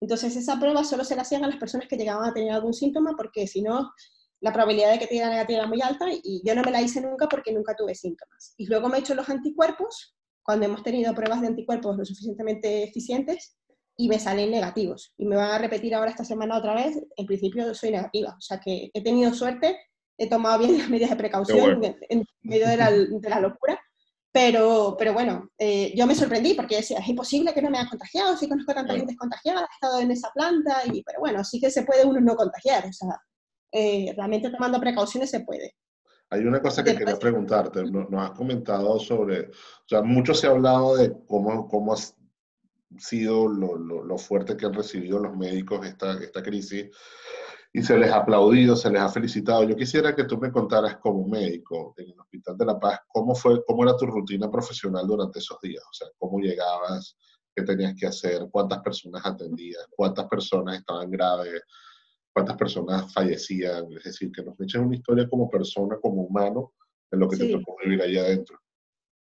[0.00, 2.74] Entonces esa prueba solo se la hacían a las personas que llegaban a tener algún
[2.74, 3.90] síntoma, porque si no,
[4.44, 6.82] la probabilidad de que te diera negativa era muy alta y yo no me la
[6.82, 8.52] hice nunca porque nunca tuve síntomas.
[8.58, 12.82] Y luego me he hecho los anticuerpos, cuando hemos tenido pruebas de anticuerpos lo suficientemente
[12.82, 13.56] eficientes,
[13.96, 15.14] y me salen negativos.
[15.16, 18.34] Y me van a repetir ahora esta semana otra vez, en principio soy negativa.
[18.36, 19.78] O sea que he tenido suerte,
[20.18, 23.80] he tomado bien las medidas de precaución en, medio de la, de la, locura.
[24.30, 27.88] Pero, pero bueno, eh, yo me sorprendí porque decía, es imposible que no me haya
[27.88, 31.42] contagiado, si conozco a tanta gente contagiada, he estado en esa planta, y, pero bueno,
[31.44, 32.84] sí que se puede uno no contagiar.
[32.84, 33.16] O sea,
[33.76, 35.74] eh, realmente tomando precauciones se puede.
[36.30, 40.50] Hay una cosa que quería preguntarte, nos, has comentado sobre, o sea, mucho se ha
[40.50, 41.94] hablado de cómo, cómo
[42.98, 46.86] sido lo, lo, fuerte que han recibido los médicos esta, esta crisis
[47.72, 49.64] y se les ha aplaudido, se les ha felicitado.
[49.64, 53.34] Yo quisiera que tú me contaras como médico en el Hospital de la Paz, cómo,
[53.34, 57.16] fue, cómo era tu rutina profesional durante esos días, o sea, cómo llegabas,
[57.54, 61.60] qué tenías que hacer, cuántas personas atendías, cuántas personas estaban graves,
[62.34, 66.72] cuántas personas fallecían, es decir, que nos echen una historia como persona, como humano,
[67.10, 68.58] en lo que te tocó vivir allá adentro.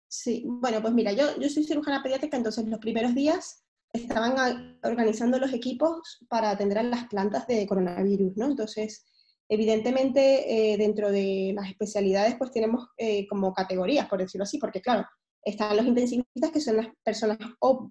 [0.07, 5.39] Sí, bueno, pues mira, yo, yo soy cirujana pediátrica, entonces los primeros días estaban organizando
[5.39, 8.47] los equipos para atender a las plantas de coronavirus, ¿no?
[8.47, 9.05] Entonces,
[9.47, 14.81] evidentemente, eh, dentro de las especialidades, pues tenemos eh, como categorías, por decirlo así, porque
[14.81, 15.07] claro,
[15.41, 17.37] están los intensivistas, que son las personas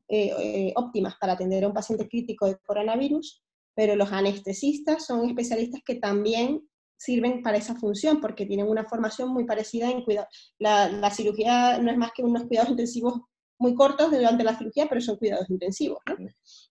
[0.08, 3.42] eh, óptimas para atender a un paciente crítico de coronavirus,
[3.78, 9.28] pero los anestesistas son especialistas que también sirven para esa función porque tienen una formación
[9.28, 10.26] muy parecida en cuidado.
[10.58, 13.20] La, cirugía no es más que unos cuidados intensivos
[13.56, 16.00] muy cortos durante la cirugía, pero son cuidados intensivos.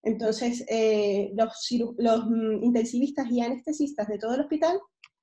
[0.04, 1.54] Entonces, eh, los,
[1.98, 4.78] los mm, intensivistas y anestesistas de todo el hospital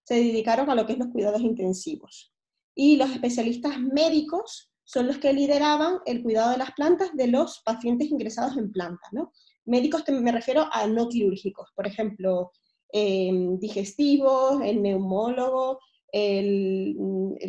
[0.05, 2.33] se dedicaron a lo que es los cuidados intensivos.
[2.75, 7.61] Y los especialistas médicos son los que lideraban el cuidado de las plantas de los
[7.63, 9.13] pacientes ingresados en plantas.
[9.13, 9.33] ¿no?
[9.67, 12.53] Médicos me refiero a no quirúrgicos, por ejemplo,
[12.97, 15.81] Em, digestivos, el neumólogo,
[16.13, 16.95] el,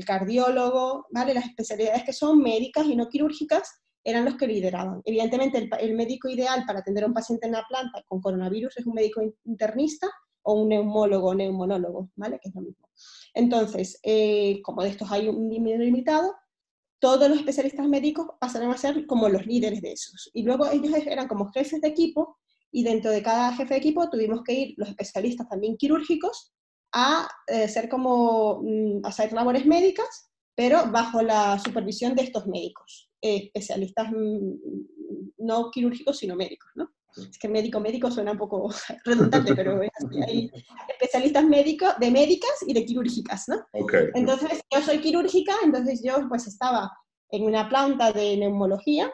[0.03, 1.35] cardiólogo, ¿vale?
[1.35, 5.03] Las especialidades que son médicas y no quirúrgicas eran los que lideraban.
[5.05, 8.87] Evidentemente, el, médico ideal para atender a un paciente en la planta con coronavirus es
[8.87, 10.07] un médico internista
[10.41, 12.39] o un neumólogo o neumonólogo, ¿vale?
[12.41, 12.89] Que es lo mismo.
[13.35, 16.33] Entonces, eh, como de estos hay un número limitado,
[17.05, 20.31] todos los especialistas médicos pasaron a ser como los líderes de esos.
[20.33, 22.39] Y luego ellos eran como jefes de equipo
[22.71, 26.51] y dentro de cada jefe de equipo tuvimos que ir los especialistas también quirúrgicos
[26.91, 32.47] a eh, ser como, mm, a hacer labores médicas, pero bajo la supervisión de estos
[32.47, 34.55] médicos, eh, especialistas mm,
[35.45, 36.89] no quirúrgicos, sino médicos, ¿no?
[37.17, 38.69] Es que médico, médico suena un poco
[39.05, 39.79] redundante, pero
[40.27, 40.51] hay
[40.89, 43.65] especialistas médicos, de médicas y de quirúrgicas, ¿no?
[43.71, 44.09] Okay.
[44.13, 46.91] Entonces, yo soy quirúrgica, entonces yo pues estaba
[47.29, 49.11] en una planta de neumología,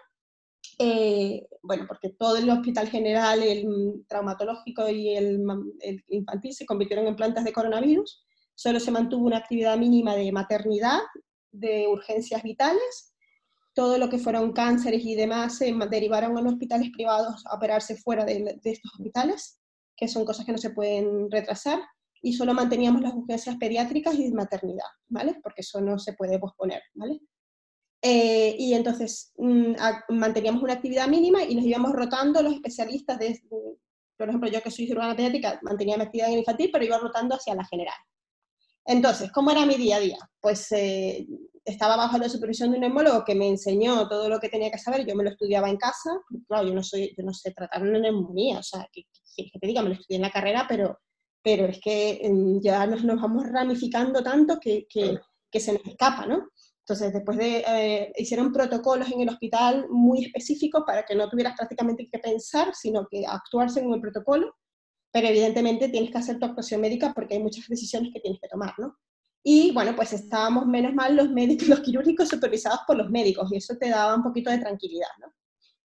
[0.80, 5.44] eh, bueno, porque todo el hospital general, el traumatológico y el,
[5.80, 10.32] el, infantil se convirtieron en plantas de coronavirus, solo se mantuvo una actividad mínima de
[10.32, 11.00] maternidad,
[11.52, 13.11] de urgencias vitales,
[13.74, 18.26] todo lo que fueron cánceres y demás se derivaron en hospitales privados a operarse fuera
[18.26, 19.60] de, de estos hospitales,
[19.96, 21.80] que son cosas que no se pueden retrasar,
[22.22, 25.40] y solo manteníamos las urgencias pediátricas y de maternidad, ¿vale?
[25.42, 27.20] Porque eso no se puede posponer, ¿vale?
[28.04, 29.74] Eh, y entonces mm,
[30.10, 33.40] manteníamos una actividad mínima y nos íbamos rotando los especialistas de,
[34.18, 37.56] por ejemplo, yo que soy cirujana pediátrica, mantenía mi actividad infantil, pero iba rotando hacia
[37.56, 37.96] la general.
[38.86, 40.18] Entonces, ¿cómo era mi día a día?
[40.40, 41.28] Pues eh,
[41.64, 44.78] estaba bajo la supervisión de un neumólogo que me enseñó todo lo que tenía que
[44.78, 46.12] saber, yo me lo estudiaba en casa,
[46.48, 49.04] claro, yo no, soy, yo no sé tratar una neumonía, o sea, que,
[49.36, 51.00] que, te diga, me lo estudié en la carrera, pero,
[51.44, 55.20] pero es que mm, ya nos, nos vamos ramificando tanto que, que,
[55.52, 56.50] que se nos escapa, ¿no?
[56.80, 61.56] Entonces, después de, eh, hicieron protocolos en el hospital muy específicos para que no tuvieras
[61.56, 64.56] prácticamente que pensar, sino que actuar según el protocolo,
[65.12, 68.48] pero evidentemente tienes que hacer tu actuación médica porque hay muchas decisiones que tienes que
[68.48, 68.98] tomar, ¿no?
[69.44, 73.58] Y bueno, pues estábamos menos mal los médicos, los quirúrgicos supervisados por los médicos y
[73.58, 75.34] eso te daba un poquito de tranquilidad, ¿no?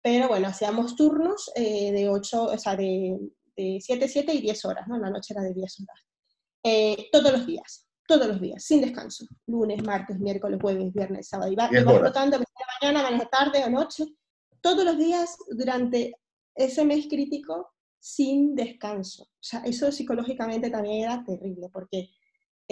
[0.02, 3.18] Pero bueno, hacíamos turnos eh, de 8, o sea, de,
[3.56, 4.98] de 7, 7 y 10 horas, ¿no?
[4.98, 6.04] La noche era de 10 horas.
[6.62, 9.24] Eh, todos los días todos los días, sin descanso.
[9.46, 11.52] Lunes, martes, miércoles, jueves, viernes, sábado.
[11.52, 12.38] Iba, iba rotando,
[12.82, 14.04] mañana, mañana, tarde o noche.
[14.60, 16.16] Todos los días durante
[16.56, 19.22] ese mes crítico sin descanso.
[19.22, 22.10] O sea, eso psicológicamente también era terrible, porque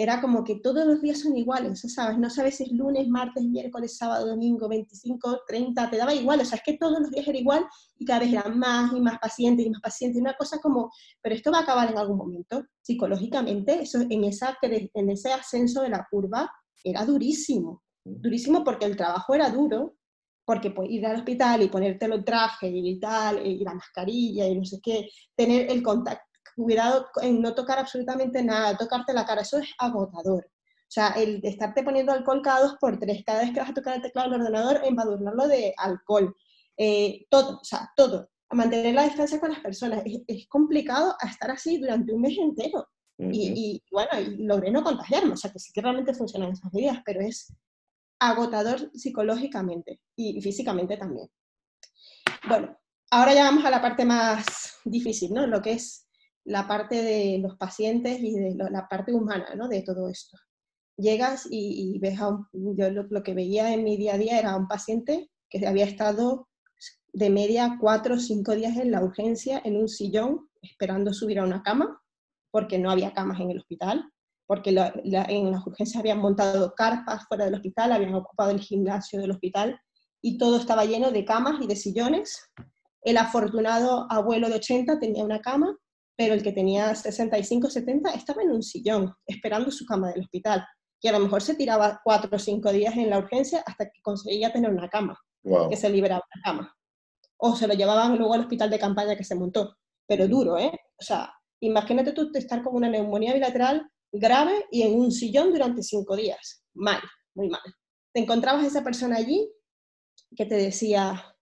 [0.01, 2.17] era como que todos los días son iguales, ¿sabes?
[2.17, 6.45] No sabes si es lunes, martes, miércoles, sábado, domingo, 25, 30, te daba igual, o
[6.45, 7.65] sea, es que todos los días era igual
[7.97, 10.89] y cada vez eran más y más pacientes y más pacientes, una cosa como,
[11.21, 15.81] pero esto va a acabar en algún momento, psicológicamente, eso, en, esa, en ese ascenso
[15.81, 16.49] de la curva
[16.81, 19.97] era durísimo, durísimo porque el trabajo era duro,
[20.45, 24.55] porque pues, ir al hospital y ponerte los trajes y tal, y la mascarilla y
[24.55, 26.23] no sé qué, tener el contacto,
[26.55, 30.45] cuidado en no tocar absolutamente nada, tocarte la cara, eso es agotador.
[30.89, 33.69] O sea, el de estarte poniendo alcohol cada dos por tres, cada vez que vas
[33.69, 36.35] a tocar el teclado del ordenador, embadurnarlo de alcohol,
[36.77, 38.29] eh, todo, o sea, todo.
[38.51, 40.01] Mantener la distancia con las personas.
[40.27, 42.87] Es, complicado estar así durante un mes entero.
[43.19, 46.99] y, bueno, y logré no contagiarme, o sea, que sí que realmente funcionan esas medidas,
[47.05, 47.53] pero es
[48.17, 51.29] agotador psicológicamente y físicamente también.
[52.47, 52.77] Bueno,
[53.11, 55.45] ahora ya vamos a la parte más difícil, ¿no?
[55.47, 56.08] Lo que es
[56.49, 59.67] la parte de los pacientes y de la parte humana ¿no?
[59.67, 60.35] de todo esto.
[60.97, 64.55] Llegas y, ves a un, yo lo, que veía en mi día a día era
[64.55, 66.49] un paciente que había estado
[67.13, 71.43] de media cuatro o cinco días en la urgencia en un sillón esperando subir a
[71.43, 72.01] una cama,
[72.51, 74.11] porque no había camas en el hospital,
[74.47, 79.31] porque en las urgencias habían montado carpas fuera del hospital, habían ocupado el gimnasio del
[79.31, 79.79] hospital
[80.21, 82.49] y todo estaba lleno de camas y de sillones.
[83.03, 85.77] El afortunado abuelo de 80 tenía una cama
[86.19, 90.67] pero el que tenía 65, 70 estaba en un sillón esperando su cama del hospital,
[91.01, 94.01] y a lo mejor se tiraba cuatro o cinco días en la urgencia hasta que
[94.01, 95.17] conseguía tener una cama,
[95.69, 96.75] que se liberaba la cama.
[97.37, 100.77] O se lo llevaban luego al hospital de campaña que se montó, pero duro, ¿eh?
[100.99, 105.83] O sea, imagínate tú estar con una neumonía bilateral grave y en un sillón durante
[105.83, 106.65] cinco días.
[106.73, 106.99] Mal,
[107.33, 107.61] muy mal.
[108.13, 109.49] Te encontrabas esa persona allí
[110.35, 111.33] que te decía,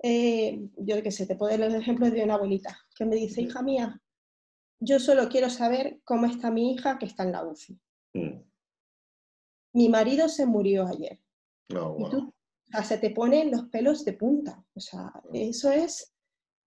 [0.00, 3.42] eh, yo qué sé, te puedo dar el ejemplo de una abuelita que me dice,
[3.42, 4.00] hija mía,
[4.80, 7.80] yo solo quiero saber cómo está mi hija que está en la UCI.
[8.14, 8.42] Mm.
[9.74, 11.20] Mi marido se murió ayer.
[11.74, 14.64] Oh, y tú, o sea, se te ponen los pelos de punta.
[14.74, 16.14] O sea, eso es,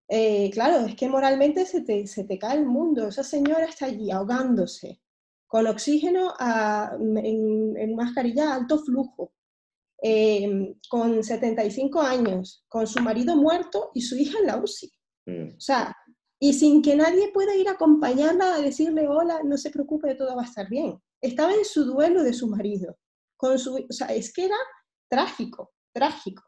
[0.07, 3.07] eh, claro, es que moralmente se te, se te cae el mundo.
[3.07, 5.01] Esa señora está allí ahogándose,
[5.47, 9.33] con oxígeno en, en mascarilla a alto flujo,
[10.01, 14.93] Em, con 75 años, con su marido muerto y su hija en la UCI.
[15.25, 15.57] Mm.
[15.57, 15.95] O sea,
[16.39, 20.35] y sin que nadie pueda ir a acompañarla a decirle, hola, no se preocupe, todo
[20.35, 20.97] va a estar bien.
[21.21, 22.97] Estaba en su duelo de su marido.
[23.35, 24.55] Con su, o sea, es que era
[25.09, 26.43] trágico, trágico.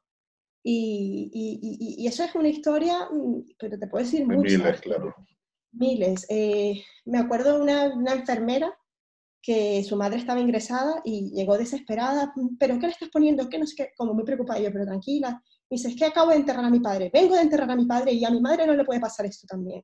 [0.63, 4.59] Y, y, y, eso es una historia, mm, pero te puedo decir muchas.
[4.59, 5.15] Miles, claro.
[5.71, 6.25] Miles.
[6.29, 8.73] Eh, me acuerdo de una, una enfermera
[9.41, 13.49] que su madre estaba ingresada y llegó desesperada, pero ¿qué le estás poniendo?
[13.49, 13.91] ¿Qué no sé qué?
[13.97, 15.41] Como muy preocupada yo, pero tranquila.
[15.71, 17.85] Y dice, es que acabo de enterrar a mi padre, vengo de enterrar a mi
[17.85, 19.81] padre y a mi madre no le puede pasar esto también.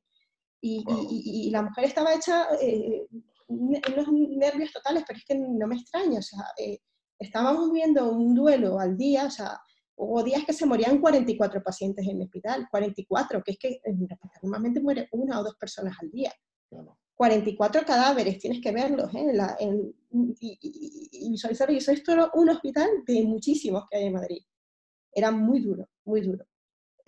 [0.60, 3.06] Y, y, la mujer estaba hecha eh,
[3.46, 6.78] unos nervios totales, pero es que no me extraña, o sea, eh,
[7.18, 9.58] estábamos viendo un duelo al día, o sea,
[10.00, 14.06] Hubo días que se morían 44 pacientes en el hospital, 44, que es que en
[14.42, 16.32] normalmente muere una o dos personas al día.
[17.16, 19.32] 44 cadáveres, tienes que verlos, ¿eh?
[20.38, 24.42] y, visualizar, y eso es un hospital de muchísimos que hay en Madrid.
[25.12, 26.44] Era muy duro, muy duro.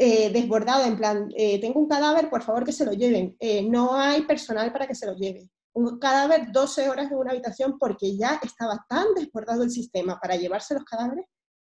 [0.02, 3.36] Eh, desbordado, en plan, eh, tengo un cadáver, por favor que se lo lleven.
[3.38, 5.50] Eh, no hay personal para que se lo lleve.
[5.74, 10.36] Un cadáver 12 horas en una habitación porque ya estaba tan desbordado el sistema para
[10.36, 11.26] llevarse los cadáveres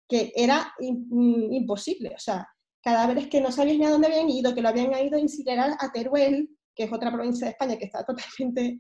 [0.09, 2.13] que era mm, imposible.
[2.15, 2.47] O sea,
[2.81, 5.77] cadáveres que no sabías ni a dónde habían ido, que lo habían ido a incinerar
[5.81, 8.79] a Teruel, que es otra provincia de España que está totalmente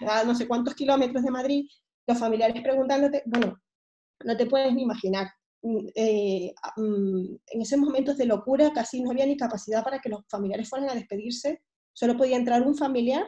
[0.00, 1.68] a no sé cuántos kilómetros de Madrid,
[2.08, 3.56] los familiares preguntándote, bueno,
[4.24, 5.28] no te puedes ni imaginar.
[5.66, 10.08] Mm, eh, mm, en esos momentos de locura casi no había ni capacidad para que
[10.08, 11.60] los familiares fueran a despedirse,
[11.92, 13.26] solo podía entrar un familiar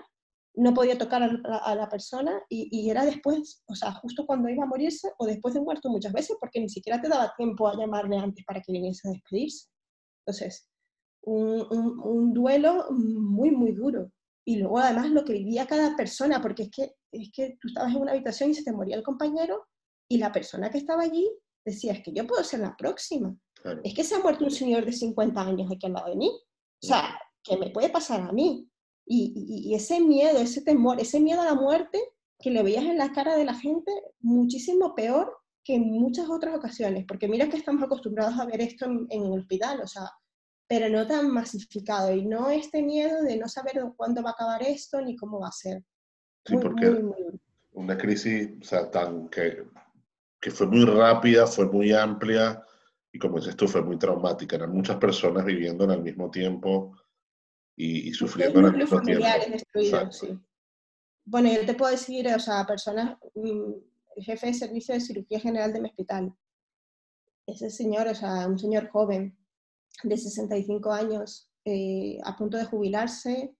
[0.54, 4.66] no podía tocar a la, persona y, era después, o sea, justo cuando iba a
[4.66, 8.16] morirse o después de muerto muchas veces, porque ni siquiera te daba tiempo a llamarle
[8.16, 9.68] antes para que viniese a despedirse.
[10.26, 10.68] Entonces,
[11.22, 11.64] un,
[12.02, 14.10] un, duelo muy, muy duro.
[14.44, 17.94] Y luego además lo que vivía cada persona, porque es que, es que tú estabas
[17.94, 19.68] en una habitación y se te moría el compañero
[20.10, 21.30] y la persona que estaba allí
[21.68, 23.36] decía, es que yo puedo ser la próxima.
[23.82, 26.30] Es que se ha muerto un señor de 50 años aquí al lado de mí.
[26.82, 28.68] O sea, ¿qué me puede pasar a mí?
[29.06, 31.98] Y, ese miedo, ese temor, ese miedo a la muerte
[32.38, 36.56] que le veías en la cara de la gente, muchísimo peor que en muchas otras
[36.56, 40.10] ocasiones, porque mira que estamos acostumbrados a ver esto en, el hospital, o sea,
[40.66, 44.62] pero no tan masificado y no este miedo de no saber cuándo va a acabar
[44.62, 45.82] esto ni cómo va a ser.
[46.46, 47.02] Sí, porque
[47.72, 49.64] una crisis, o sea, tan que,
[50.40, 52.64] que fue muy rápida, fue muy amplia
[53.12, 54.56] y como dices tú, fue muy traumática.
[54.56, 56.96] Eran muchas personas viviendo en el mismo tiempo
[57.76, 59.26] y, sufriendo en el mismo tiempo.
[60.10, 60.38] sí.
[61.24, 63.72] Bueno, yo te puedo decir, o sea, personas, mm,
[64.22, 66.34] jefe de servicio de cirugía general de mi hospital,
[67.46, 69.36] ese señor, o sea, un señor joven
[70.04, 73.54] de 65 años, eh, a punto de jubilarse,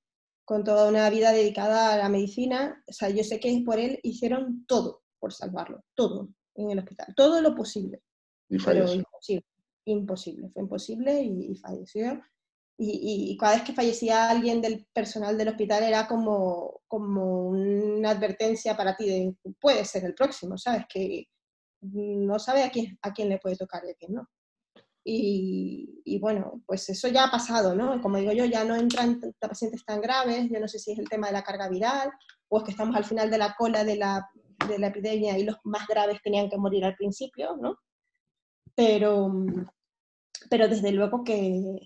[0.47, 4.01] con toda una vida dedicada a la medicina, o sea, yo sé que por él
[4.03, 6.31] hicieron todo por salvarlo, todo
[6.63, 8.03] en el hospital, todo lo posible.
[8.49, 8.59] Y.
[8.63, 9.47] Pero imposible,
[9.85, 12.21] imposible, fue imposible y falleció
[12.81, 18.77] y, cada vez que fallecía alguien del personal del hospital era como, como una advertencia
[18.77, 20.85] para ti de puede ser el próximo, ¿sabes?
[20.89, 21.27] Que
[21.81, 24.29] no sabe a quién, a quién le puede tocar y a quién no.
[25.05, 28.01] Y, y, bueno, pues eso ya ha pasado, ¿no?
[28.01, 31.09] Como digo yo, ya no entran pacientes tan graves, yo no sé si es el
[31.09, 32.11] tema de la carga viral
[32.49, 34.31] o es que estamos al final de la cola de la,
[34.69, 37.77] de la epidemia y los más graves tenían que morir al principio, ¿no?
[38.75, 39.33] Pero,
[40.49, 41.81] pero desde luego que,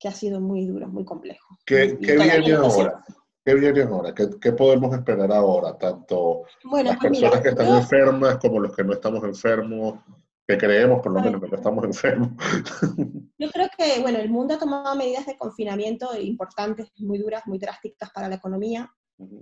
[0.00, 1.58] que ha sido muy duro, muy complejo.
[1.66, 3.04] ¿Qué, viene ahora?
[3.44, 4.14] ¿Qué viene ahora?
[4.14, 5.76] ¿Qué, podemos esperar ahora?
[5.76, 10.00] Tanto las pues personas que están enfermas como los que no estamos enfermos,
[10.48, 12.30] que creemos por lo menos que no estamos enfermos.
[13.38, 17.58] Yo creo que, bueno, el mundo ha tomado medidas de confinamiento importantes, muy duras, muy
[17.58, 18.90] drásticas para la economía,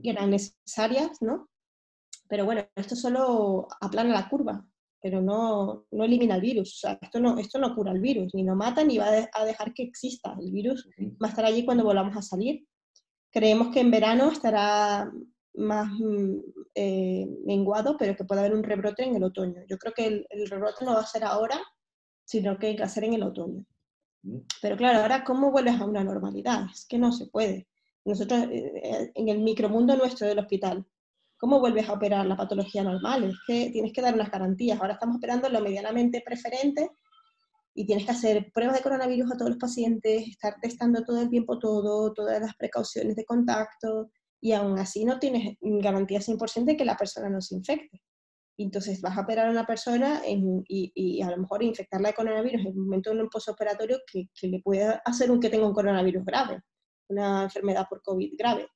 [0.02, 1.48] que eran necesarias, ¿no?
[2.28, 4.64] Pero bueno, esto solo aplana la curva
[5.00, 6.76] pero no, no elimina el virus.
[6.76, 9.44] O sea, esto no, esto no cura el virus, ni lo mata ni va a
[9.44, 10.36] dejar que exista.
[10.40, 10.88] El virus
[11.22, 12.66] va a estar allí cuando volvamos a salir.
[13.30, 15.10] Creemos que en verano estará
[15.54, 16.38] más mm,
[16.74, 19.62] eh, menguado, pero que puede haber un rebrote en el otoño.
[19.68, 21.60] Yo creo que el, el, rebrote no va a ser ahora,
[22.24, 23.64] sino que hay que ser en el otoño.
[24.60, 26.66] Pero claro, ahora, ¿cómo vuelves a una normalidad?
[26.72, 27.68] Es que no se puede.
[28.04, 30.84] Nosotros, eh, eh, en el micromundo nuestro del hospital,
[31.38, 33.24] ¿cómo vuelves a operar la patología normal?
[33.24, 34.80] Es que tienes que dar unas garantías.
[34.80, 36.90] Ahora estamos operando lo medianamente preferente
[37.74, 41.30] y tienes que hacer pruebas de coronavirus a todos los pacientes, estar testando todo el
[41.30, 46.76] tiempo todo, todas las precauciones de contacto, y aún así no tienes garantía 100% de
[46.76, 48.02] que la persona no se infecte.
[48.56, 52.66] Entonces vas a operar a una persona y, a lo mejor infectarla de coronavirus en
[52.66, 56.24] un momento en un postoperatorio que, que le puede hacer un que tenga un coronavirus
[56.24, 56.60] grave,
[57.08, 58.68] una enfermedad por COVID grave.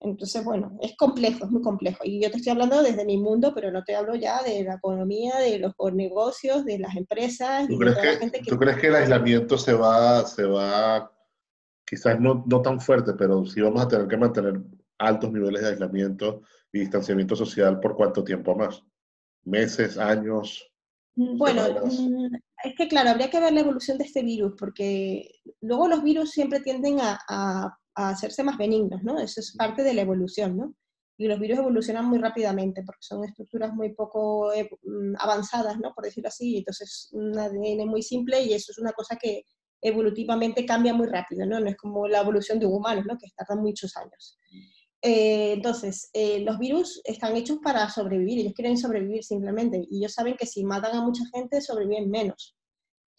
[0.00, 2.04] Entonces, bueno, es complejo, es muy complejo.
[2.04, 4.74] Y yo te estoy hablando desde mi mundo, pero no te hablo ya de la
[4.74, 7.66] economía, de los negocios, de las empresas.
[7.66, 11.12] ¿Tú, crees, que, ¿tú crees que el aislamiento se va, se va
[11.84, 14.60] quizás no, no tan fuerte, pero sí vamos a tener que mantener
[14.98, 18.84] altos niveles de aislamiento y distanciamiento social por cuánto tiempo más?
[19.44, 20.70] ¿Meses, años?
[21.16, 25.28] Mm, bueno, mm, es que claro, habría que ver la evolución de este virus, porque
[25.60, 29.18] luego los virus siempre tienden a a hacerse más benignos, ¿no?
[29.18, 30.74] Eso es parte de la evolución, ¿no?
[31.16, 35.92] Y los virus evolucionan muy rápidamente porque son estructuras muy poco eh, mm, avanzadas, ¿no?
[35.94, 39.42] Por decirlo así, entonces un ADN muy simple y eso es una cosa que
[39.80, 41.60] evolutivamente cambia muy rápido, ¿no?
[41.60, 43.16] No es como la evolución de un humano, ¿no?
[43.18, 44.38] Que tarda muchos años.
[45.02, 50.12] Eh, entonces, eh, los virus están hechos para sobrevivir, ellos quieren sobrevivir simplemente, y ellos
[50.12, 52.56] saben que si matan a mucha gente, sobreviven menos.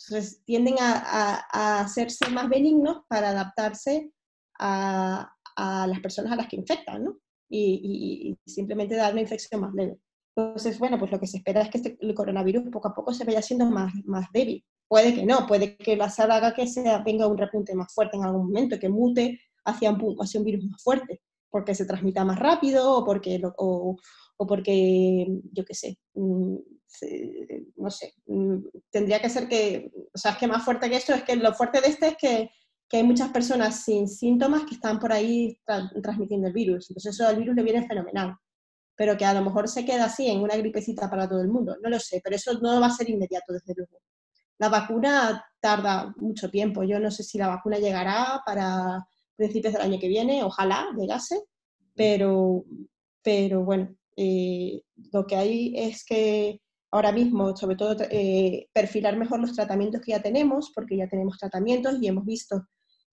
[0.07, 4.11] Entonces tienden a, hacerse más benignos para adaptarse
[4.59, 7.17] a, las personas a las que infectan, ¿no?
[7.49, 9.99] Y, simplemente dar una infección más leve.
[10.35, 13.13] Entonces, bueno, pues lo que se espera es que este, el coronavirus poco a poco
[13.13, 14.63] se vaya haciendo más, más débil.
[14.87, 18.17] Puede que no, puede que la SARS haga que sea, venga un repunte más fuerte
[18.17, 22.23] en algún momento, que mute hacia un, hacia un virus más fuerte, porque se transmita
[22.23, 23.97] más rápido o porque, o,
[24.37, 26.55] o porque yo qué sé, mm,
[27.77, 28.57] no sé, mm,
[28.89, 31.53] tendría que ser que, o sea, es que más fuerte que esto, es que lo
[31.53, 32.51] fuerte de este es que,
[32.89, 35.59] que hay muchas personas sin síntomas que están por ahí
[36.01, 38.35] transmitiendo el virus, entonces eso al virus le viene fenomenal,
[38.95, 41.77] pero que a lo mejor se queda así en una gripecita para todo el mundo,
[41.81, 44.01] no lo sé, pero eso no va a ser inmediato desde luego.
[44.57, 49.83] La vacuna tarda mucho tiempo, yo no sé si la vacuna llegará para principios del
[49.83, 51.39] año que viene, ojalá llegase,
[51.95, 52.65] pero,
[53.21, 54.81] pero bueno, eh,
[55.13, 56.59] lo que hay es que
[56.91, 61.37] ahora mismo, sobre todo, eh, perfilar mejor los tratamientos que ya tenemos, porque ya tenemos
[61.37, 62.65] tratamientos y hemos visto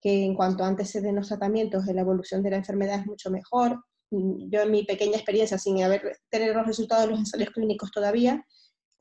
[0.07, 3.29] que en cuanto antes se den los tratamientos, la evolución de la enfermedad es mucho
[3.29, 3.83] mejor.
[4.13, 7.91] Mm, yo en mi pequeña experiencia, sin haber tener los resultados de los ensayos clínicos
[7.91, 8.47] todavía,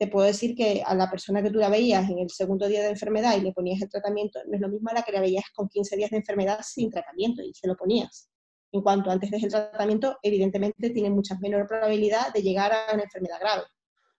[0.00, 2.82] te puedo decir que a la persona que tú la veías en el segundo día
[2.82, 5.20] de enfermedad y le ponías el tratamiento, no es lo mismo a la que la
[5.20, 8.28] veías con 15 días de enfermedad sin tratamiento y se lo ponías.
[8.72, 13.38] En cuanto antes del tratamiento, evidentemente tiene mucha menor probabilidad de llegar a una enfermedad
[13.38, 13.62] grave.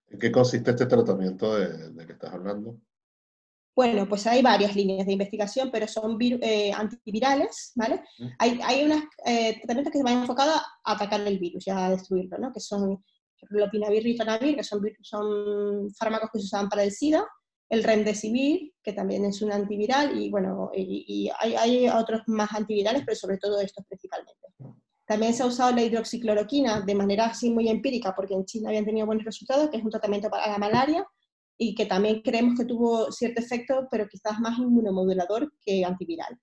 [0.08, 2.78] ¿En qué consiste este tratamiento de, que estás hablando?
[3.78, 8.02] Bueno, pues hay varias líneas de investigación, pero son eh, antivirales, ¿vale?
[8.40, 11.92] Hay, hay unos eh, tratamientos que se van enfocados a atacar el virus y a
[11.92, 12.52] destruirlo, ¿no?
[12.52, 13.06] Que son
[13.52, 17.24] lopinavir y ritonavir, que son, son fármacos que se usaban para el SIDA,
[17.70, 23.04] el remdesivir, que también es un antiviral, y bueno, y, hay, hay, otros más antivirales,
[23.06, 24.42] pero sobre todo estos principalmente.
[25.06, 28.86] También se ha usado la hidroxicloroquina de manera así muy empírica, porque en China habían
[28.86, 31.08] tenido buenos resultados, que es un tratamiento para la malaria,
[31.58, 36.38] y que también creemos que tuvo cierto efecto, pero quizás más inmunomodulador que antiviral.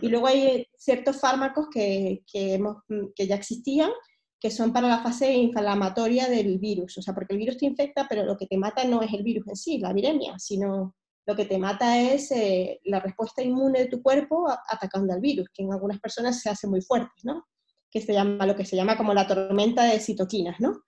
[0.00, 2.78] Y luego hay ciertos fármacos que, que, hemos,
[3.14, 3.90] que ya existían,
[4.40, 8.06] que son para la fase inflamatoria del virus, o sea, porque el virus te infecta,
[8.08, 10.94] pero lo que te mata no es el virus en sí, la viremia, sino
[11.26, 15.48] lo que te mata es eh, la respuesta inmune de tu cuerpo atacando al virus,
[15.52, 17.46] que en algunas personas se hace muy fuerte, ¿no?
[17.90, 20.82] Que se llama, lo que se llama como la tormenta de citoquinas, ¿no?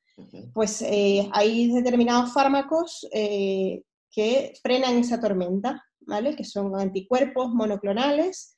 [0.52, 6.34] Pues eh, hay determinados fármacos eh, que frenan esa tormenta, ¿vale?
[6.34, 8.56] Que son anticuerpos monoclonales,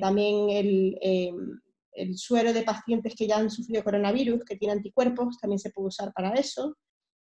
[0.00, 0.98] también el
[1.94, 5.88] el suero de pacientes que ya han sufrido coronavirus, que tienen anticuerpos, también se puede
[5.88, 6.76] usar para eso.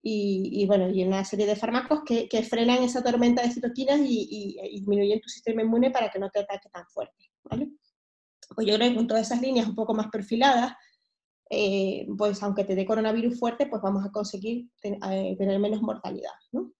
[0.08, 5.20] Y, bueno, y una serie de fármacos que, frenan esa tormenta de citoquinas y, disminuyen
[5.20, 7.30] tu sistema inmune para que no te ataque tan fuerte.
[7.42, 7.70] ¿vale?
[8.54, 10.74] Pues yo creo que con todas esas líneas un poco más perfiladas,
[11.50, 16.32] eh, pues aunque te dé coronavirus fuerte, pues vamos a conseguir eh, tener menos mortalidad.
[16.52, 16.72] ¿no?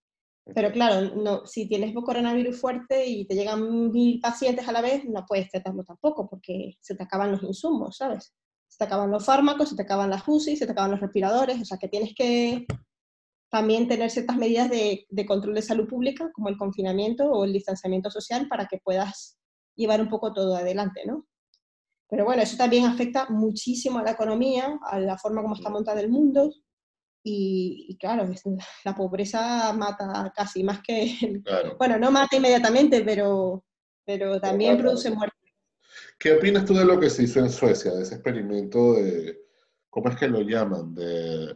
[0.53, 5.03] Pero claro, no, si tienes coronavirus fuerte y te llegan mil pacientes a la vez,
[5.05, 8.33] no puedes tratarlo tampoco porque se te acaban los insumos, ¿sabes?
[8.69, 11.61] Se te acaban los fármacos, se te acaban las UCI, se te acaban los respiradores,
[11.61, 12.65] o sea que tienes que
[13.49, 17.53] también tener ciertas medidas de, de control de salud pública, como el confinamiento o el
[17.53, 19.37] distanciamiento social, para que puedas
[19.75, 21.25] llevar un poco todo adelante, ¿no?
[22.09, 25.99] Pero bueno, eso también afecta muchísimo a la economía, a la forma como está montado
[25.99, 26.51] el mundo,
[27.29, 28.29] y, claro,
[28.85, 31.41] la pobreza mata casi más que...
[31.77, 33.65] Bueno, no mata inmediatamente, pero,
[34.05, 35.35] pero también produce muerte.
[36.17, 39.37] ¿Qué opinas tú de lo que se hizo en Suecia, de ese experimento de,
[39.89, 40.95] ¿cómo es que lo llaman?
[40.95, 41.53] De,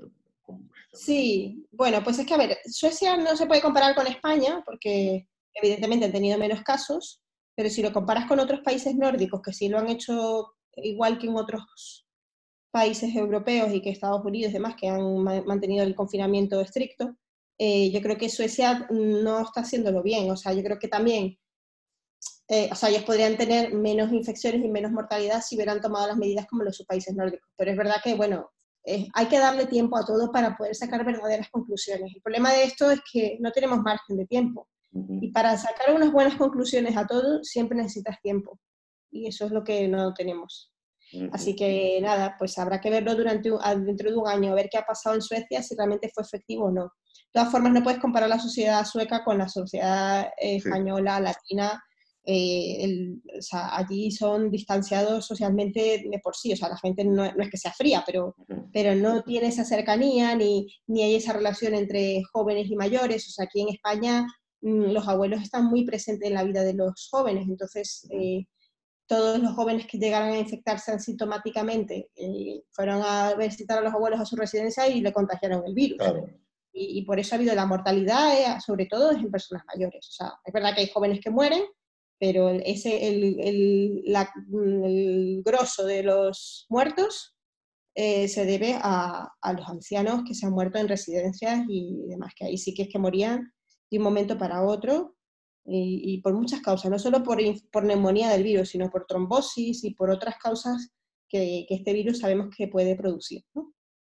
[0.93, 5.27] sí, bueno, pues es que a ver, Suecia no se puede comparar con España porque
[5.53, 7.21] evidentemente han tenido menos casos,
[7.55, 11.27] pero si lo comparas con otros países nórdicos que sí lo han hecho igual que
[11.27, 12.07] en otros
[12.71, 17.17] países europeos y que Estados Unidos y demás que han mantenido el confinamiento estricto,
[17.57, 20.31] eh, yo creo que Suecia no está haciéndolo bien.
[20.31, 21.37] O sea, yo creo que también,
[22.47, 26.17] eh, o sea, ellos podrían tener menos infecciones y menos mortalidad si hubieran tomado las
[26.17, 27.49] medidas como los países nórdicos.
[27.57, 28.49] Pero es verdad que, bueno,
[29.13, 32.15] hay que darle tiempo a todo para poder sacar verdaderas conclusiones.
[32.15, 34.67] El problema de esto es que no tenemos margen de tiempo.
[34.93, 38.59] Y para sacar unas buenas conclusiones a todo, siempre necesitas tiempo.
[39.09, 40.71] Y eso es lo que no tenemos.
[41.33, 43.49] Así que nada, pues habrá que verlo durante
[43.85, 46.65] dentro de un año, a ver qué ha pasado en Suecia, si realmente fue efectivo
[46.65, 46.83] o no.
[46.83, 51.81] De todas formas, no puedes comparar la sociedad sueca con la sociedad española, latina.
[52.23, 57.25] Eh, o sea, allí son distanciados socialmente de por sí, o sea, la gente no,
[57.25, 58.35] es que sea fría, pero,
[58.71, 63.27] pero no tiene esa cercanía ni, ni hay esa relación entre jóvenes y mayores.
[63.27, 64.25] O sea, aquí en España
[64.61, 68.07] los abuelos están muy presentes en la vida de los jóvenes, entonces
[69.11, 74.21] todos los jóvenes que llegaron a infectarse asintomáticamente eh, fueron a visitar a los abuelos
[74.21, 76.01] a su residencia y le contagiaron el virus.
[76.71, 80.07] y, por eso ha habido la mortalidad, eh, sobre todo en personas mayores.
[80.07, 81.61] O sea, es verdad que hay jóvenes que mueren,
[82.17, 84.03] pero ese, el, el,
[84.85, 87.35] el grosso de los muertos
[87.93, 92.31] eh, se debe a, a, los ancianos que se han muerto en residencias y demás,
[92.33, 93.51] que ahí sí que es que morían
[93.91, 95.15] de un momento para otro
[95.63, 97.37] y, por muchas causas, no solo por,
[97.71, 100.91] por, neumonía del virus, sino por trombosis y por otras causas
[101.29, 103.43] que, que este virus sabemos que puede producir.
[103.53, 103.73] ¿no?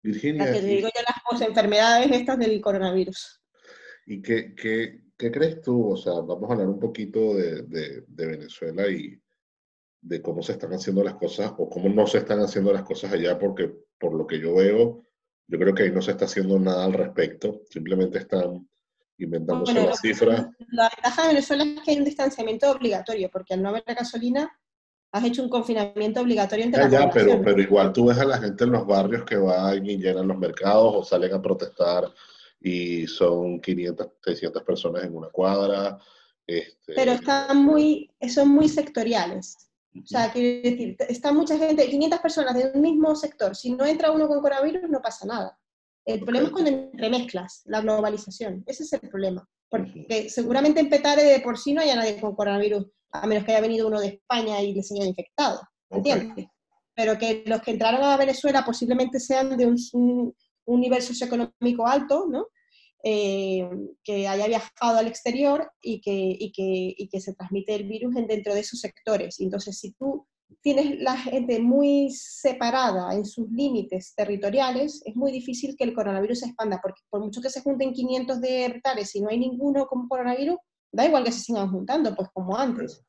[0.03, 0.51] Virginia.
[0.51, 1.01] que digo yo
[1.32, 3.41] las enfermedades estas del coronavirus.
[4.05, 5.91] ¿Y qué, qué, qué, crees tú?
[5.91, 9.19] O sea, vamos a hablar un poquito de, de, de, Venezuela y
[10.01, 13.13] de cómo se están haciendo las cosas o cómo no se están haciendo las cosas
[13.13, 15.03] allá, porque por lo que yo veo,
[15.47, 18.67] yo creo que ahí no se está haciendo nada al respecto, simplemente están
[19.26, 20.47] inventándose bueno, las cifras.
[20.69, 24.51] La ventaja de Venezuela es que hay un distanciamiento obligatorio, porque al no haber gasolina,
[25.11, 28.38] has hecho un confinamiento obligatorio entre ah, ya, pero, pero igual tú ves a la
[28.38, 32.05] gente en los barrios que van y llenan los mercados o salen a protestar
[32.61, 35.97] y son 500, 600 personas en una cuadra.
[36.45, 36.93] Este...
[36.95, 39.57] Pero están muy, son muy sectoriales.
[39.93, 43.55] O sea, quiero decir, está mucha gente, 500 personas de un mismo sector.
[43.55, 45.57] Si no entra uno con coronavirus, no pasa nada.
[46.06, 48.64] El problema es cuando entremezclas la globalización.
[48.66, 49.47] Ese es el problema.
[49.70, 53.52] Porque seguramente en Petare de por sí no haya nadie con coronavirus a menos que
[53.52, 56.47] haya venido uno de España y les haya infectado, ¿entiendes?
[56.95, 60.34] Pero que los que entraron a Venezuela posiblemente sean de un,
[60.68, 62.47] nivel socioeconómico alto, ¿no?
[63.04, 63.68] Eh,
[64.04, 68.14] que haya viajado al exterior y que, y que, y que se transmite el virus
[68.28, 69.39] dentro de esos sectores.
[69.39, 70.28] entonces, si tú
[70.62, 76.39] tienes la gente muy separada en sus límites territoriales, es muy difícil que el coronavirus
[76.39, 79.86] se expanda, porque por mucho que se junten 500 de hectáreas y no hay ninguno
[79.86, 80.58] con coronavirus,
[80.91, 83.04] da igual que se sigan juntando, pues como antes.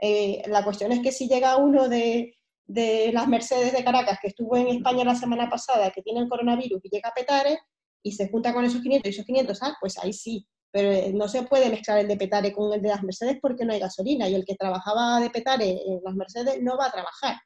[0.00, 2.34] Eh, la cuestión es que si llega uno de,
[2.66, 6.28] de, las Mercedes de Caracas, que estuvo en España la semana pasada, que tiene el
[6.28, 7.58] coronavirus y llega a Petare,
[8.02, 10.46] y se junta con esos 500 y esos 500, ah, pues ahí sí.
[10.76, 13.64] Pero eh, no se puede mezclar el de Petare con el de las Mercedes porque
[13.64, 16.92] no hay gasolina, y el que trabajaba de Petare en las Mercedes no va a
[16.92, 17.36] trabajar.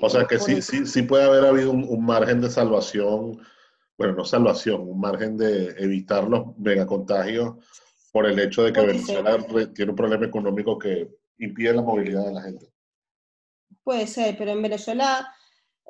[0.00, 3.38] O sea que sí, sí, sí puede haber habido un, un margen de salvación
[3.98, 7.56] bueno, no salvación, un margen de evitar los megacontagios
[8.10, 9.36] por el hecho de que Venezuela
[9.74, 11.06] tiene un problema económico que
[11.36, 12.72] impide la movilidad de la gente.
[13.84, 15.30] Puede ser, pero en Venezuela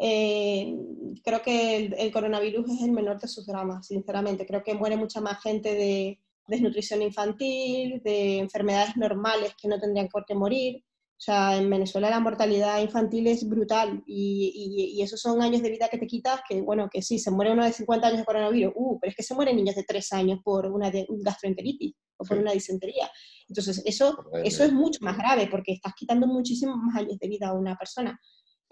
[0.02, 0.74] eh,
[1.22, 4.46] creo que el, coronavirus es el menor de sus dramas, sinceramente.
[4.46, 10.08] Creo que muere mucha más gente de desnutrición infantil, de enfermedades normales que no tendrían
[10.08, 10.82] por qué morir.
[11.20, 15.68] O sea, en Venezuela la mortalidad infantil es brutal y, y, esos son años de
[15.68, 18.24] vida que te quitas, que bueno, que sí, se muere uno de 50 años de
[18.24, 22.24] coronavirus, uh, pero es que se mueren niños de 3 años por una gastroenteritis o
[22.24, 23.10] por una disentería.
[23.46, 27.48] Entonces, eso, eso es mucho más grave porque estás quitando muchísimos más años de vida
[27.48, 28.18] a una persona.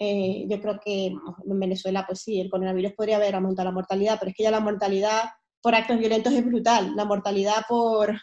[0.00, 4.16] Eh, yo creo que en Venezuela, pues sí, el coronavirus podría haber aumentado la mortalidad,
[4.18, 5.30] pero es que ya la mortalidad
[5.60, 6.94] por actos violentos es brutal.
[6.94, 8.16] La mortalidad por,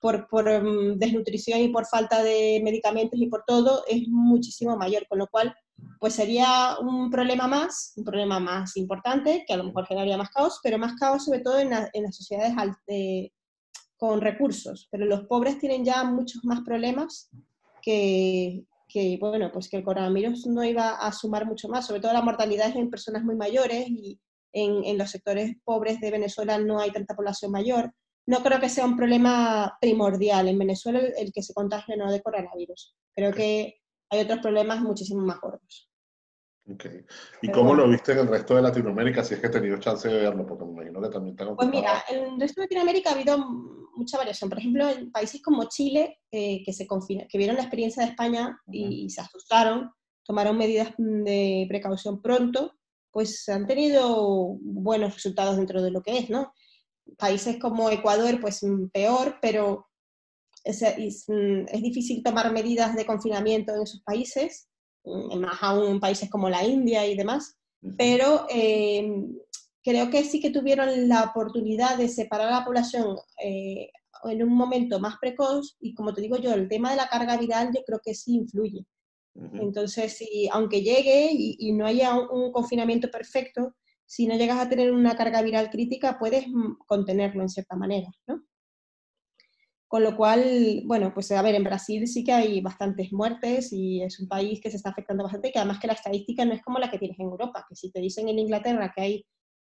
[0.00, 5.18] por, em, desnutrición y por falta de medicamentos y por todo es muchísimo mayor, con
[5.18, 5.54] lo cual
[5.98, 10.28] pues sería un problema más, un problema más importante, que a lo mejor generaría más
[10.28, 12.54] caos, pero más caos sobre todo en, las sociedades
[13.96, 14.88] con recursos.
[14.90, 17.30] Pero los pobres tienen ya muchos más problemas
[17.82, 18.64] que,
[18.94, 22.22] que, bueno, pues que el coronavirus no iba a sumar mucho más, sobre todo la
[22.22, 24.20] mortalidad es en personas muy mayores y
[24.52, 27.92] en, en los sectores pobres de Venezuela no hay tanta población mayor
[28.26, 32.22] no creo que sea un problema primordial en Venezuela el, que se contagie no de
[32.22, 32.96] coronavirus.
[33.14, 33.80] Creo que
[34.10, 35.90] hay otros problemas muchísimo más gordos.
[36.66, 37.04] Okay.
[37.42, 40.08] ¿Y cómo lo viste en el resto de Latinoamérica, si es que he tenido chance
[40.08, 40.46] de verlo?
[40.46, 43.36] Porque me imagino que también está Pues mira, en el resto de Latinoamérica ha habido
[43.38, 44.48] mucha variación.
[44.48, 48.58] Por ejemplo, en países como Chile, eh, que, se que vieron la experiencia de España
[48.72, 49.90] y, se asustaron,
[50.24, 52.72] tomaron medidas de precaución pronto,
[53.10, 56.52] pues han tenido buenos resultados dentro de lo que es, ¿no?
[57.18, 59.88] países como Ecuador, pues mm, peor, pero
[60.64, 60.82] es,
[61.28, 64.68] mm, es, difícil tomar medidas de confinamiento en esos países,
[65.04, 67.56] más aún en países como la India y demás,
[67.98, 69.06] pero eh,
[69.82, 73.90] creo que sí que tuvieron la oportunidad de separar a la población eh,
[74.24, 77.36] en un momento más precoz y como te digo yo, el tema de la carga
[77.36, 78.86] viral yo creo que sí influye.
[79.54, 83.74] Entonces, si, aunque llegue y, y no haya un, confinamiento perfecto,
[84.06, 88.08] si no llegas a tener una carga viral crítica, puedes mm, contenerlo en cierta manera,
[88.28, 88.44] ¿no?
[89.94, 94.02] Con lo cual, bueno, pues a ver, en Brasil sí que hay bastantes muertes y
[94.02, 96.62] es un país que se está afectando bastante, que además que la estadística no es
[96.64, 99.26] como la que tienes en Europa, que si te dicen en Inglaterra que hay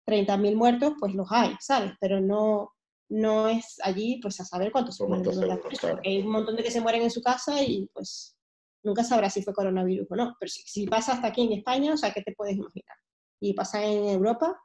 [0.06, 1.92] 30.000 muertos, pues los hay, ¿sabes?
[2.00, 2.70] Pero no,
[3.10, 5.28] no es allí, pues a saber cuántos se mueren.
[6.02, 8.38] Hay un montón de que se mueren en su casa y pues
[8.84, 10.34] nunca sabrás si fue coronavirus o no.
[10.40, 12.96] Pero si, si pasa hasta aquí en España, o sea, ¿qué te puedes imaginar?
[13.38, 14.58] y pasa en Europa,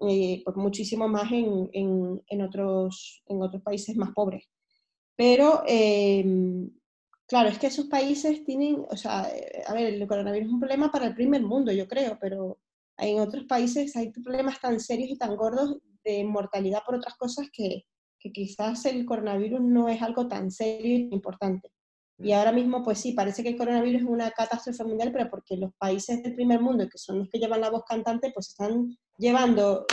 [0.00, 4.48] eh, pues muchísimo más en, en, otros, en otros países más pobres.
[5.20, 6.70] Pero, em,
[7.26, 10.60] claro, es que esos países tienen, o sea, eh, a ver, el coronavirus es un
[10.60, 12.58] problema para el primer mundo, yo creo, pero
[12.96, 17.48] en otros países hay problemas tan serios y tan gordos de mortalidad por otras cosas
[17.52, 17.84] que,
[18.18, 21.70] que quizás el coronavirus no es algo tan serio y importante.
[22.16, 25.58] Y ahora mismo, pues sí, parece que el coronavirus es una catástrofe mundial, pero porque
[25.58, 28.96] los países del primer mundo, que son los que llevan la voz cantante, pues están
[29.18, 29.84] llevando,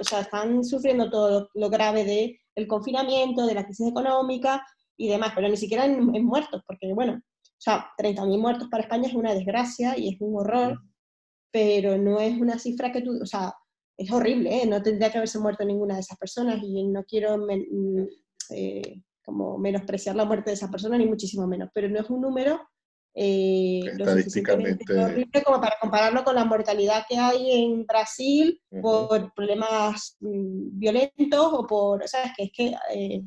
[0.00, 4.64] o sea, están sufriendo todo lo grave del el confinamiento, de la crisis económica
[4.96, 9.08] y demás, pero ni siquiera en, muertos, porque bueno, o sea, 30.000 muertos para España
[9.08, 10.80] es una desgracia y es un horror,
[11.50, 13.54] pero no es una cifra que tú, o sea,
[13.96, 14.66] es horrible, ¿eh?
[14.66, 17.36] no tendría que haberse muerto ninguna de esas personas y no quiero
[18.50, 22.20] eh, como menospreciar la muerte de esas personas, ni muchísimo menos, pero no es un
[22.20, 22.60] número
[23.14, 30.16] eh, estadísticamente horrible como para compararlo con la mortalidad que hay en Brasil por problemas
[30.20, 32.32] mm, violentos o por, ¿sabes?
[32.36, 33.22] Que es que eh,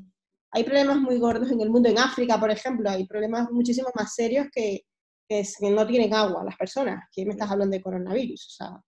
[0.52, 4.16] hay problemas muy gordos en el mundo, en África, por ejemplo, hay problemas muchísimo más
[4.16, 4.86] serios que,
[5.28, 8.84] que, no tienen agua las personas, que me estás hablando de coronavirus, o sea,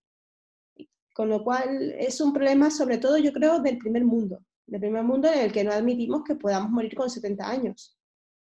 [1.14, 5.04] con lo cual es un problema sobre todo yo creo del primer mundo, del primer
[5.04, 7.98] mundo en el que no admitimos que podamos morir con 70 años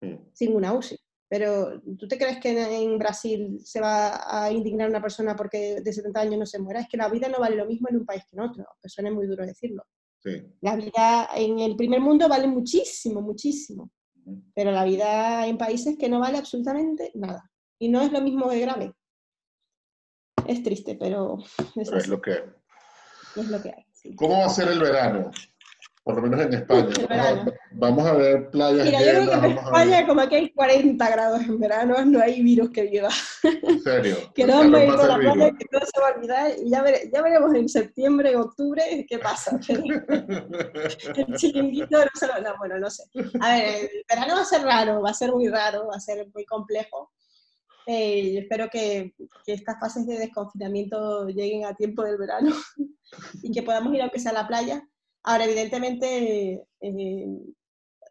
[0.01, 0.15] mm.
[0.31, 0.97] sin una UCI.
[1.29, 5.93] Pero ¿tú te crees que en Brasil se va a indignar una persona porque de
[5.93, 6.79] 70 años no se muera?
[6.79, 8.89] Es que la vida no vale lo mismo en un país que en otro, que
[8.89, 9.85] suena muy duro decirlo.
[10.61, 13.91] La vida en el primer mundo vale muchísimo, muchísimo,
[14.55, 17.49] pero la vida en países que no vale absolutamente nada.
[17.77, 18.93] Y no es lo mismo de grave.
[20.47, 21.37] Es triste, pero
[21.75, 22.43] es, lo que
[23.35, 24.15] Es lo que hay.
[24.15, 25.31] ¿Cómo va a ser el verano?
[26.03, 26.89] Por lo menos en España.
[27.71, 31.41] Vamos a, ver playas Mira, yo creo que en España, como aquí hay 40 grados
[31.41, 33.09] en verano, no hay virus que viva.
[33.43, 34.15] ¿En serio?
[34.35, 36.69] que no vamos a ir a la playa, que todo se va a olvidar, y
[36.69, 36.83] ya,
[37.13, 39.59] ya veremos en septiembre, octubre, qué pasa.
[39.67, 42.41] el chiringuito no se lo...
[42.41, 43.03] No, bueno, no sé.
[43.41, 45.99] A ver, el verano va a ser raro, va a ser muy raro, va a
[45.99, 47.11] ser muy complejo.
[47.85, 49.13] Eh, espero que,
[49.45, 52.55] que, estas fases de desconfinamiento lleguen a tiempo del verano
[53.41, 54.83] y que podamos ir aunque sea a la playa
[55.23, 57.39] Ahora, evidentemente, eh,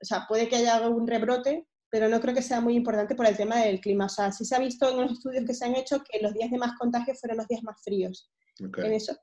[0.01, 3.27] o sea, puede que haya algún rebrote, pero no creo que sea muy importante por
[3.27, 4.07] el tema del clima.
[4.07, 6.35] O sea, sí se ha visto en los estudios que se han hecho que los
[6.35, 8.31] días de más contagio fueron los días más fríos.
[8.59, 9.17] En eso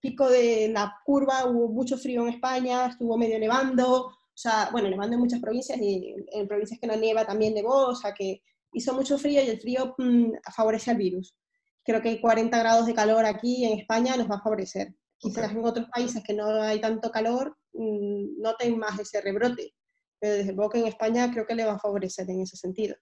[0.00, 4.88] pico de la curva hubo mucho frío en España, estuvo medio nevando, o sea, bueno,
[4.88, 8.42] nevando en muchas provincias y en provincias que no nieva también nevó, o sea, que
[8.72, 11.36] hizo mucho frío y el frío mm, favorece al virus.
[11.84, 14.94] Creo que 40 grados de calor aquí en España nos va a favorecer.
[15.20, 19.74] Quizás en otros países que no hay tanto calor mm, noten más ese rebrote,
[20.18, 22.96] pero desde luego que en España creo que le va a favorecer en ese sentido.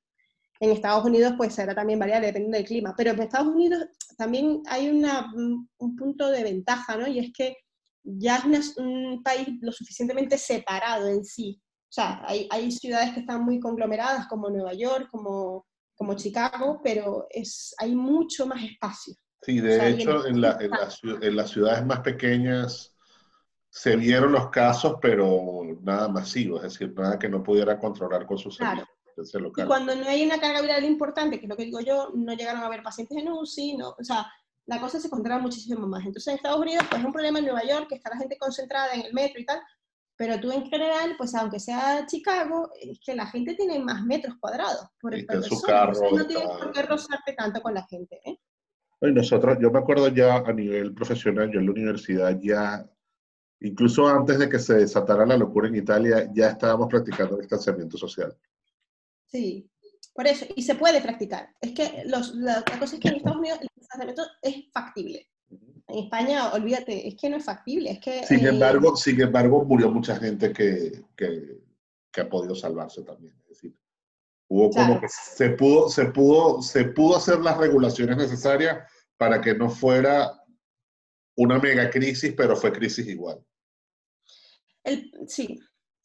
[0.61, 4.63] En Estados Unidos pues será también variable dependiendo del clima, pero en Estados Unidos también
[4.67, 7.07] hay una, mm, un punto de ventaja, ¿no?
[7.07, 7.57] Y es que
[8.03, 11.61] ya es un país lo suficientemente separado en sí.
[11.91, 15.67] O sea, hay, hay, ciudades que están muy conglomeradas como Nueva York, como,
[15.97, 19.15] como Chicago, pero es, hay mucho más espacio.
[19.43, 22.95] Sí, de hecho, en, la, en, las ciudades más pequeñas
[23.71, 28.39] se vieron los casos, pero nada masivo, es decir, nada que no pudiera controlar con
[28.39, 28.87] sus claro.
[29.57, 32.35] Y cuando no hay una carga viral importante, que es lo que digo yo, no
[32.35, 34.31] llegaron a haber pacientes en UCI, no, o sea,
[34.67, 36.05] la cosa se controla muchísimo más.
[36.05, 38.37] Entonces, en Estados Unidos, pues es un problema en Nueva York, que está la gente
[38.39, 39.61] concentrada en el metro y tal,
[40.17, 44.37] pero tú en general, pues aunque sea Chicago, es que la gente tiene más metros
[44.41, 48.21] cuadrados por el su carro, no tienes por qué rozarte tanto con la gente.
[48.25, 48.39] ¿eh?
[49.01, 52.89] Y nosotros, yo me acuerdo ya a nivel profesional, yo en la universidad ya,
[53.61, 57.97] incluso antes de que se desatara la locura en Italia, ya estábamos practicando el distanciamiento
[57.97, 58.37] social.
[59.27, 59.71] Sí,
[60.13, 61.51] por eso, y se puede practicar.
[61.61, 65.29] Es que los, la, cosa es que en Estados Unidos el distanciamiento es factible.
[65.87, 67.93] En España, olvídate, es que no es factible.
[67.93, 71.61] Es que, sin, eh, embargo, sin embargo, murió mucha gente que, que,
[72.11, 73.35] que ha podido salvarse también.
[73.43, 73.77] Es decir,
[74.51, 79.55] Hubo como que se pudo, se, pudo, se pudo hacer las regulaciones necesarias para que
[79.55, 80.43] no fuera
[81.37, 83.45] una mega crisis, pero fue crisis igual.
[85.27, 85.61] sí.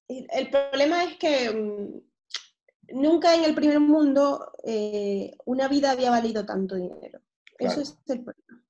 [0.07, 6.45] El problema es que mm, nunca en el primer mundo eh, una vida había valido
[6.45, 7.19] tanto dinero.
[7.57, 8.65] Eso es el problema.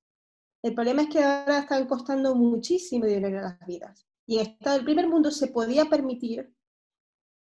[0.62, 4.08] El problema es que ahora están costando muchísimo dinero las vidas.
[4.26, 6.54] Y en el primer mundo se podía permitir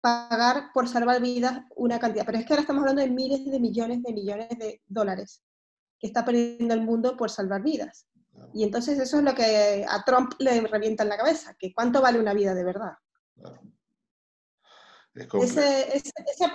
[0.01, 2.24] pagar por salvar vidas una cantidad.
[2.26, 5.42] Pero es que ahora estamos hablando de miles de millones de millones de dólares
[5.99, 8.07] que está perdiendo el mundo por salvar vidas.
[8.55, 12.01] Y entonces eso es lo que a Trump le revienta en la cabeza, que cuánto
[12.01, 12.92] vale una vida de verdad.
[15.14, 15.86] esa,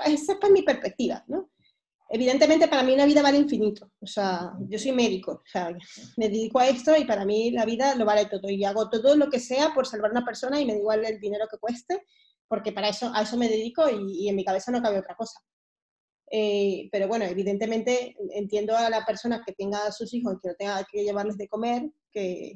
[0.05, 1.49] es mi perspectiva, ¿no?
[2.13, 3.89] evidentemente para mí una vida vale infinito.
[3.99, 5.75] O sea, yo soy médico, o sea,
[6.15, 8.49] me dedico a esto y para mí la vida lo vale todo.
[8.49, 11.03] Y hago todo lo que sea por salvar a una persona y me da igual
[11.05, 12.05] el dinero que cueste,
[12.47, 15.39] porque para eso, a eso me dedico y, en mi cabeza no cabe otra cosa.
[16.31, 20.47] Eh, pero bueno, evidentemente entiendo a la persona que tenga a sus hijos y que
[20.49, 22.53] no tenga que llevarles de comer, que,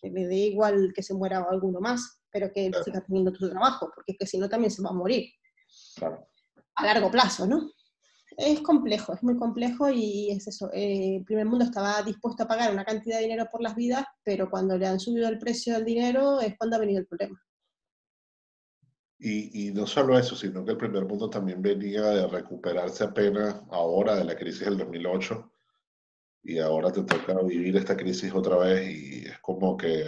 [0.00, 3.90] que, le dé igual que se muera alguno más, pero que siga teniendo tu trabajo,
[3.94, 5.30] porque que si no también se va a morir.
[6.76, 7.70] A largo plazo, ¿no?
[8.36, 10.70] Es complejo, es muy complejo y es eso.
[10.72, 14.04] Eh, el primer mundo estaba dispuesto a pagar una cantidad de dinero por las vidas,
[14.22, 17.40] pero cuando le han subido el precio del dinero es cuando ha venido el problema.
[19.18, 23.62] Y, y, no solo eso, sino que el primer mundo también venía de recuperarse apenas
[23.70, 25.52] ahora de la crisis del 2008
[26.42, 30.04] y ahora te toca vivir esta crisis otra vez y es como que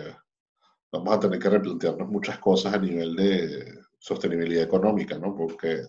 [0.93, 5.35] vamos a tener que replantearnos muchas cosas a nivel de sostenibilidad económica, ¿no?
[5.37, 5.83] Porque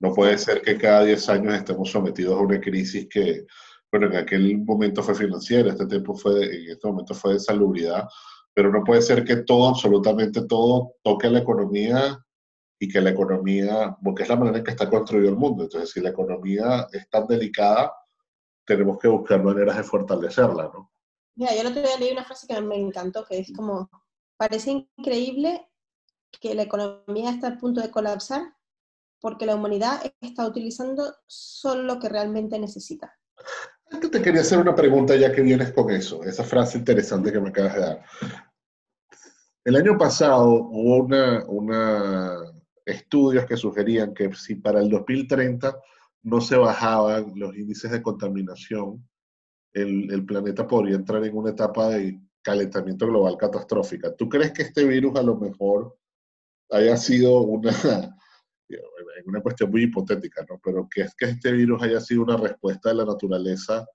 [0.00, 3.46] no puede ser que cada 10 años estemos sometidos a una crisis que,
[3.90, 8.06] bueno, en aquel momento fue financiera, este tiempo fue, en este momento fue de salubridad,
[8.54, 12.24] pero no puede ser que todo, absolutamente todo, toque a la economía
[12.78, 15.64] y que la economía, porque es la manera en que está construido el mundo.
[15.64, 17.92] Entonces, si la economía es tan delicada,
[18.66, 20.90] tenemos que buscar maneras de fortalecerla, ¿no?
[21.36, 23.90] Mira, yo el otro día leí una frase que me encantó, que es como,
[24.36, 25.68] parece increíble
[26.40, 28.42] que la economía está a punto de colapsar
[29.20, 33.16] porque la humanidad está utilizando solo lo que realmente necesita.
[33.90, 37.40] Antes te quería hacer una pregunta ya que vienes con eso, esa frase interesante que
[37.40, 38.04] me acabas de dar.
[39.64, 42.53] El año pasado hubo una, una
[42.84, 45.76] estudios que sugerían que si para el 2030
[46.22, 49.06] no se bajaban los índices de contaminación,
[49.72, 54.14] el, el, planeta podría entrar en una etapa de calentamiento global catastrófica.
[54.14, 55.96] ¿Tú crees que este virus a lo mejor
[56.70, 57.70] haya sido una,
[59.26, 60.60] una cuestión muy hipotética, ¿no?
[60.62, 63.86] Pero que es que este virus haya sido una respuesta de la naturaleza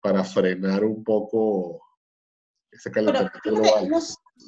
[0.00, 1.80] para frenar un poco
[2.70, 3.90] ese calentamiento global?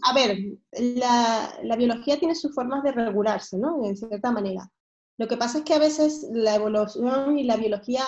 [0.03, 0.39] A ver,
[0.73, 3.85] la, la, biología tiene sus formas de regularse, ¿no?
[3.85, 4.71] En cierta manera.
[5.17, 8.03] Lo que pasa es que a veces la evolución y la biología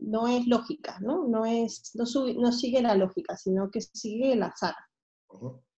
[0.00, 1.28] no es lógica, ¿no?
[1.28, 2.04] No, es, no,
[2.34, 4.74] no sigue la lógica, sino que sigue el azar.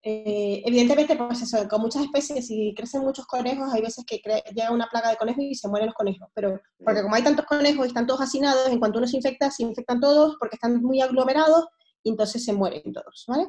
[0.02, 4.22] Eh, evidentemente, pues eso, con muchas especies, si crecen muchos conejos, hay veces que
[4.54, 6.28] llega una plaga de conejos y se mueren los conejos.
[6.34, 9.50] Pero, porque como hay tantos conejos y están todos hacinados, en cuanto uno se infecta,
[9.50, 11.66] se infectan todos porque están muy aglomerados
[12.02, 13.48] y entonces se mueren todos, ¿vale?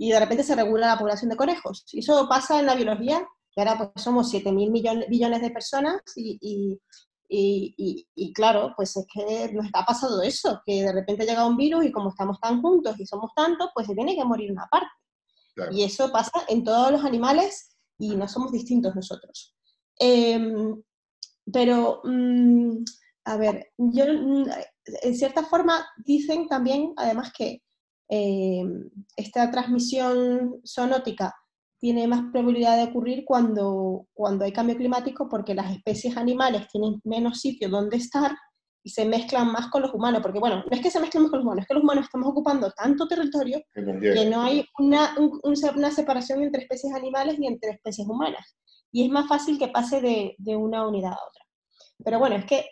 [0.00, 1.84] Y de repente se regula la población de conejos.
[1.92, 3.26] Y eso pasa en la biología
[3.58, 6.38] ahora pues somos 7 mil millones, billones de personas y,
[7.28, 11.56] y, y, claro, pues es que nos está pasando eso, que de repente llega un
[11.56, 14.66] virus y como estamos tan juntos y somos tantos, pues se tiene que morir una
[14.70, 14.88] parte.
[15.72, 19.56] Y eso pasa en todos los animales y no somos distintos nosotros.
[19.98, 20.80] Em,
[21.52, 22.84] pero, mm,
[23.24, 24.46] a ver, yo, mm,
[25.02, 27.62] en cierta forma dicen también, además, que
[28.08, 31.34] em, esta transmisión zoonótica
[31.78, 37.00] tiene más probabilidad de ocurrir cuando, cuando hay cambio climático porque las especies animales tienen
[37.04, 38.36] menos sitio donde estar
[38.82, 41.30] y se mezclan más con los humanos, porque bueno, no es que se mezclen más
[41.30, 45.14] con los humanos, es que los humanos estamos ocupando tanto territorio que no hay una,
[45.74, 48.56] una separación entre especies animales ni entre especies humanas.
[48.90, 51.44] Y es más fácil que pase de, de una unidad a otra.
[52.02, 52.64] Pero bueno, es que,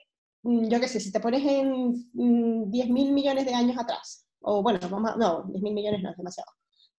[0.43, 4.63] mm, yo qué sé, si te pones en 10.000 mm, millones de años atrás, o
[4.63, 6.51] bueno, no, 10.000 millones no es demasiado,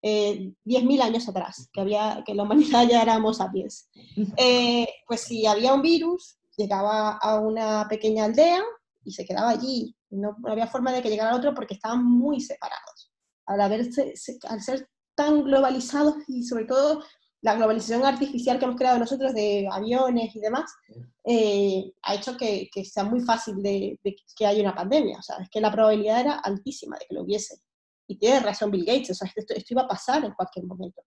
[0.01, 3.89] eh, 10.000 años atrás, que, había, que la humanidad ya éramos sapiens.
[4.35, 8.61] Eh, pues si había un virus, llegaba a una pequeña aldea
[9.03, 9.95] y se quedaba allí.
[10.09, 13.13] No, había forma de que llegara otro porque estaban muy separados.
[13.45, 14.13] Al, haberse,
[14.49, 17.01] al ser tan globalizados y sobre todo
[17.41, 20.73] la globalización artificial que hemos creado nosotros de aviones y demás,
[21.23, 25.19] eh, ha hecho que, que, sea muy fácil de, de, que haya una pandemia.
[25.19, 27.61] O sea, es que la probabilidad era altísima de que lo hubiese.
[28.07, 31.01] Y tiene razón Bill Gates, o sea, esto, esto iba a pasar en cualquier momento.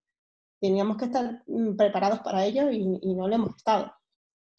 [0.61, 3.93] Teníamos que estar mm, preparados para ello y, no lo hemos estado.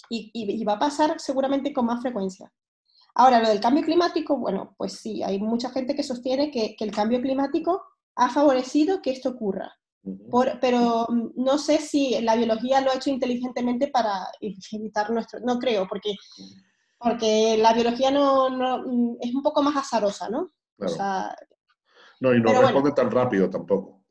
[0.09, 2.51] Y, y, va a pasar seguramente con más frecuencia.
[3.13, 6.83] Ahora, lo del cambio climático, bueno, pues sí, hay mucha gente que sostiene que, que
[6.83, 7.83] el cambio climático
[8.15, 9.77] ha favorecido que esto ocurra.
[10.29, 15.39] Por, pero mm, no sé si la biología lo ha hecho inteligentemente para evitar nuestro...
[15.41, 16.15] No creo, porque,
[16.97, 20.51] porque la biología no, no mm, es un poco más azarosa, ¿no?
[20.79, 21.35] O sea,
[22.21, 24.03] no, y no responde tan rápido tampoco.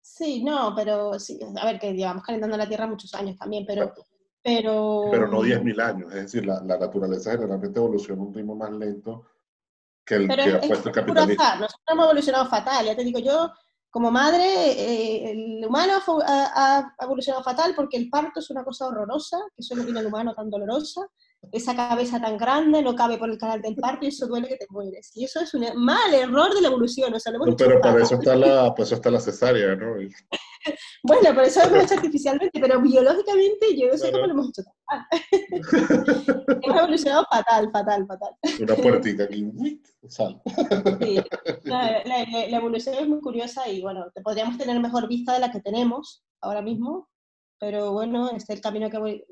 [0.00, 3.92] Sí, no, pero sí, a ver, que llevamos calentando la Tierra muchos años también, pero...
[4.42, 8.56] Pero, pero no 10.000 años, es decir, la, la, naturaleza generalmente evoluciona a un ritmo
[8.56, 9.26] más lento
[10.02, 11.44] que el que ha puesto el capitalismo.
[11.44, 13.52] Nosotros hemos evolucionado fatal, ya te digo yo,
[13.90, 18.86] como madre, eh, el humano ha, ha, evolucionado fatal porque el parto es una cosa
[18.86, 21.02] horrorosa, que eso es lo tiene el humano tan dolorosa,
[21.52, 24.56] esa cabeza tan grande no cabe por el canal del parto y eso duele que
[24.56, 25.10] te mueres.
[25.14, 27.12] Y eso es un mal error de la evolución.
[27.14, 29.96] O sea, no, pero para eso está la, pues está la cesárea, ¿no?
[31.02, 34.48] bueno, por eso lo hemos hecho artificialmente, pero biológicamente yo no sé cómo lo hemos
[34.48, 35.06] hecho tan
[36.62, 38.34] hemos evolucionado fatal, fatal, fatal.
[38.60, 40.40] Una puertita aquí, sal.
[41.00, 41.20] sí,
[41.64, 45.52] la, la, la, evolución es muy curiosa y bueno, podríamos tener mejor vista de la
[45.52, 47.08] que tenemos ahora mismo,
[47.58, 49.24] pero bueno, es el camino que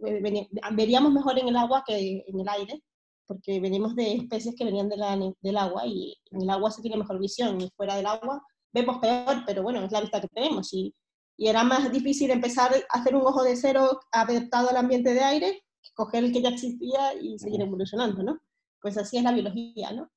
[0.73, 2.83] veríamos mejor en el agua que en el aire,
[3.27, 6.83] porque venimos de especies que venían de la, del agua y en el agua se
[6.83, 10.29] tiene mejor visión y fuera del agua vemos peor, pero bueno, es la vista que
[10.29, 10.95] tenemos y,
[11.39, 15.21] y era más difícil empezar a hacer un ojo de cero adaptado al ambiente de
[15.21, 18.39] aire que coger el que ya existía y seguir evolucionando, ¿no?
[18.83, 20.11] Pues así es la biología, ¿no?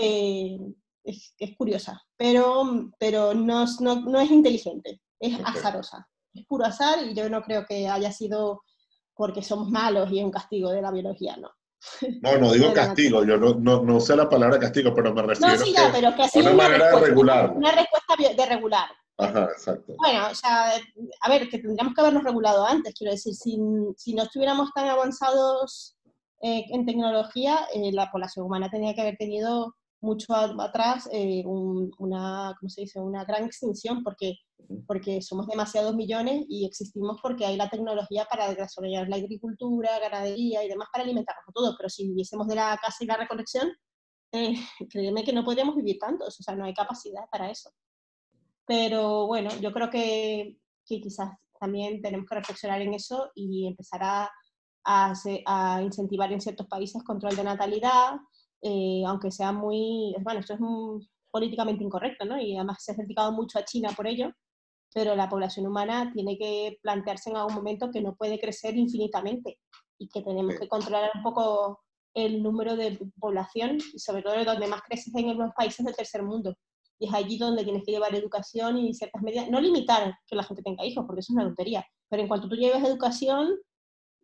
[0.00, 0.56] Eh,
[1.04, 6.98] es, es, curiosa, pero, pero no, no, no es inteligente, es azarosa es puro azar
[7.04, 8.62] y yo no creo que haya sido
[9.14, 11.50] porque somos malos y es un castigo de la biología, ¿no.
[12.20, 15.54] No, no digo castigo, yo no, no, no, sé la palabra castigo, pero me refiero
[15.54, 17.52] no, sí, ya, pero que a una, manera de regular.
[17.52, 18.88] Una respuesta de regular.
[19.18, 19.94] Ajá, exacto.
[19.96, 20.72] Bueno, o sea,
[21.22, 23.58] a ver, que tendríamos que habernos regulado antes, quiero decir, si,
[23.96, 25.96] si no estuviéramos tan avanzados
[26.42, 32.54] eh, en tecnología, eh, la población humana tenía que haber tenido mucho atrás eh, una,
[32.60, 33.00] ¿cómo se dice?
[33.00, 34.34] una gran extinción porque,
[34.86, 40.62] porque somos demasiados millones y existimos porque hay la tecnología para desarrollar la agricultura, ganadería
[40.62, 43.70] y demás para alimentarnos a todos, pero si viviésemos de la casa y la recolección,
[44.90, 47.70] créeme que no podríamos vivir tantos, o sea, no hay capacidad para eso.
[48.66, 54.02] Pero bueno, yo creo que, que quizás también tenemos que reflexionar en eso y empezar
[54.02, 54.30] a,
[54.84, 55.12] a,
[55.46, 58.16] a incentivar en ciertos países control de natalidad,
[58.62, 60.60] eh, aunque sea muy, bueno, esto es
[61.30, 62.40] políticamente incorrecto, ¿no?
[62.40, 64.32] Y además se ha criticado mucho a China por ello,
[64.94, 69.58] pero la población humana tiene que plantearse en algún momento que no puede crecer infinitamente
[69.98, 71.80] y que tenemos que controlar un poco
[72.14, 76.22] el número de población y sobre todo donde más creces en los países del tercer
[76.22, 76.56] mundo.
[76.98, 80.42] Y es allí donde tienes que llevar educación y ciertas medidas, no limitar que la
[80.42, 83.56] gente tenga hijos, porque eso es una tontería, pero en cuanto tú lleves educación,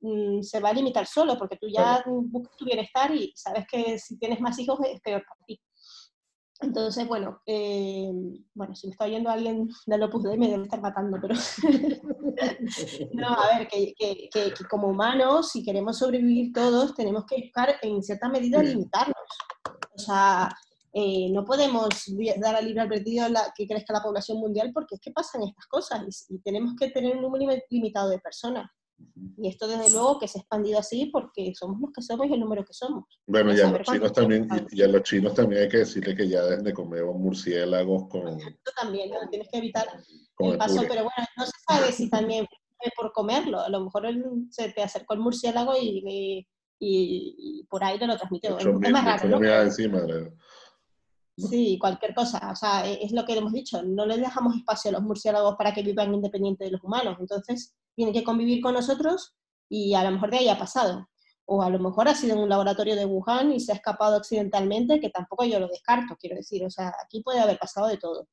[0.02, 3.98] Mm, se va a limitar solo, porque tú ya buscas tu bienestar y sabes que
[4.00, 5.60] si tienes más hijos es peor para ti.
[6.60, 8.10] Entonces, bueno, eh,
[8.54, 11.34] bueno, si me está oyendo alguien de Opus Dei me debe estar matando, pero
[13.14, 17.76] no, a ver, que, que, que, como humanos, si queremos sobrevivir todos, tenemos que buscar
[17.82, 19.16] en cierta medida limitarnos.
[19.94, 20.52] O sea,
[20.94, 21.88] eh, no podemos
[22.36, 23.24] dar al libre albedrío
[23.56, 27.16] que crezca la población mundial porque es que pasan estas cosas y tenemos que tener
[27.16, 28.70] un número limitado de personas.
[29.38, 32.34] Y esto desde luego que se ha expandido así porque somos los que somos y
[32.34, 33.04] el número que somos.
[33.26, 36.42] Bueno, ya los chinos también, y a los chinos también hay que decirle que ya
[36.42, 38.38] deben de comer murciélagos con...
[38.38, 39.16] Esto también, ¿no?
[39.28, 39.86] tienes que evitar
[40.38, 42.46] el paso, pero bueno, no se sabe si también
[42.96, 44.06] por comerlo, a lo mejor
[44.50, 46.46] se te acercó el murciélago y,
[46.78, 48.58] y, por ahí te lo transmitió.
[48.58, 49.46] Es, más raro, ¿no?
[49.62, 50.00] encima,
[51.36, 52.50] Sí, cualquier cosa.
[52.50, 53.82] O sea, e, es lo que hemos dicho.
[53.82, 57.16] No les dejamos espacio a los murciélagos para que vivan independiente de los humanos.
[57.20, 59.34] Entonces, tienen que convivir con nosotros
[59.68, 61.08] y a lo mejor de ahí ha pasado.
[61.46, 64.16] O a lo mejor ha sido en un laboratorio de Wuhan y se ha escapado
[64.16, 66.64] accidentalmente, que tampoco yo lo descarto, quiero decir.
[66.64, 68.28] O sea, aquí puede haber pasado de todo.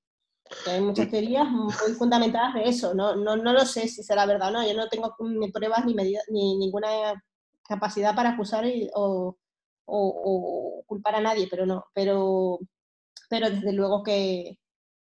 [0.68, 2.93] hay muchas teorías muy fundamentadas de eso.
[2.93, 4.68] No, no, no lo sé si será verdad o no.
[4.68, 6.89] Yo no tengo ni pruebas ni, ni ninguna
[7.64, 9.38] capacidad para acusar o,
[9.86, 11.86] o, culpar a nadie, pero no.
[11.93, 12.60] Pero
[13.30, 14.60] pero desde luego que,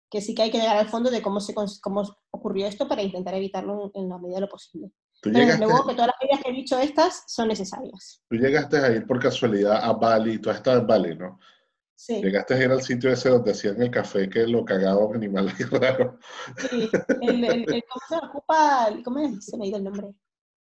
[0.09, 3.01] que sí que hay que llegar al fondo de cómo, se, cómo ocurrió esto para
[3.01, 4.91] intentar evitarlo en, la medida de lo posible.
[5.21, 8.21] Pero desde luego que todas las medidas que he dicho estas son necesarias.
[8.29, 11.39] Tú llegaste a ir por casualidad a Bali, tú has estado en Bali, ¿no?
[11.95, 12.21] Sí.
[12.21, 16.15] Llegaste a ir al sitio ese donde hacían el café que lo cagaba animales raros.
[16.69, 16.89] Sí,
[17.21, 18.89] el, el, el, ¿cómo se ocupa?
[19.03, 19.41] ¿Cómo?
[19.41, 20.07] Se me ha ido el nombre.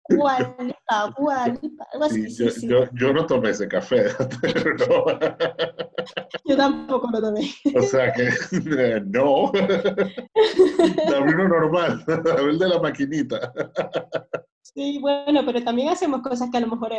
[0.08, 2.30] Gualipa, gualipa, algo así.
[2.30, 4.06] Sí, yo, sí, Yo, yo, no tomé ese café.
[4.88, 5.04] No.
[6.44, 7.50] Yo tampoco lo tomé.
[7.76, 8.30] O sea que,
[9.06, 9.52] no.
[11.10, 13.52] Dame uno normal, dame el de la maquinita.
[14.62, 16.92] Sí, bueno, pero también hacemos cosas que a lo mejor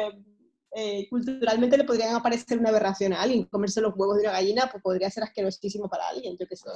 [0.76, 3.46] eh, culturalmente le podrían aparecer una aberración a alguien.
[3.46, 6.70] Comerse los huevos de una gallina pues podría ser asquerosísimo para alguien, yo qué sé.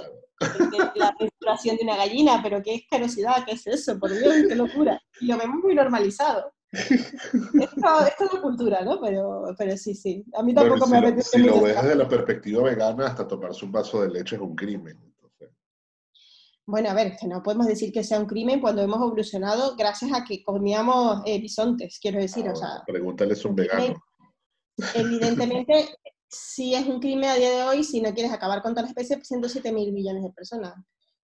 [0.96, 5.02] La menstruación de una gallina, pero qué asquerosidad, qué es eso, por Dios, qué locura.
[5.20, 6.52] Y lo vemos muy normalizado.
[6.72, 9.00] Esto, esto es la cultura, ¿no?
[9.00, 10.24] Pero, pero sí, sí.
[10.36, 13.66] A mí tampoco me si lo, si lo ves desde la perspectiva vegana, hasta tomarse
[13.66, 14.98] un vaso de leche es un crimen.
[16.68, 20.12] Bueno, a ver, que no podemos decir que sea un crimen cuando hemos evolucionado gracias
[20.14, 22.48] a que comíamos eh, bisontes, quiero decir.
[22.50, 24.04] o sea, pregúntale a un vegano.
[24.94, 25.96] Evidentemente,
[26.30, 28.90] sí es un crimen a día de hoy si no quieres acabar con toda la
[28.90, 30.74] especie, 107 mil millones de personas.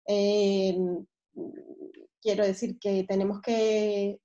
[0.08, 0.76] Eh,
[2.20, 4.20] quiero decir que tenemos que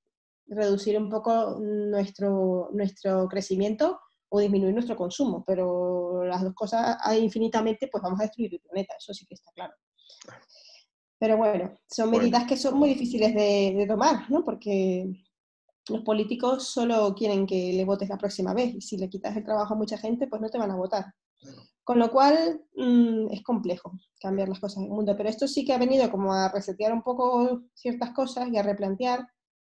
[0.47, 4.01] reducir un poco nuestro, nuestro crecimiento
[4.31, 8.95] o disminuir nuestro consumo, pero las dos cosas infinitamente, pues vamos a destruir el planeta,
[8.97, 9.75] eso sí que está claro.
[11.23, 14.43] Pero bueno, son medidas que son muy difíciles de, de, tomar, ¿no?
[14.43, 15.07] Porque
[15.89, 19.45] los políticos solo quieren que le votes la próxima vez y si le quitas el
[19.45, 21.14] trabajo a mucha gente, pues no te van a votar.
[21.85, 25.64] Con lo cual mm, es complejo cambiar las cosas en el mundo, pero esto sí
[25.64, 29.25] que ha venido como a resetear un poco ciertas cosas y a replantear.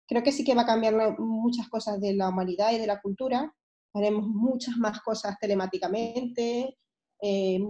[0.08, 3.00] Creo que sí que va a cambiar muchas cosas de la humanidad y de la
[3.00, 3.54] cultura.
[3.92, 6.78] Haremos muchas más cosas telemáticamente.
[7.22, 7.60] Eh,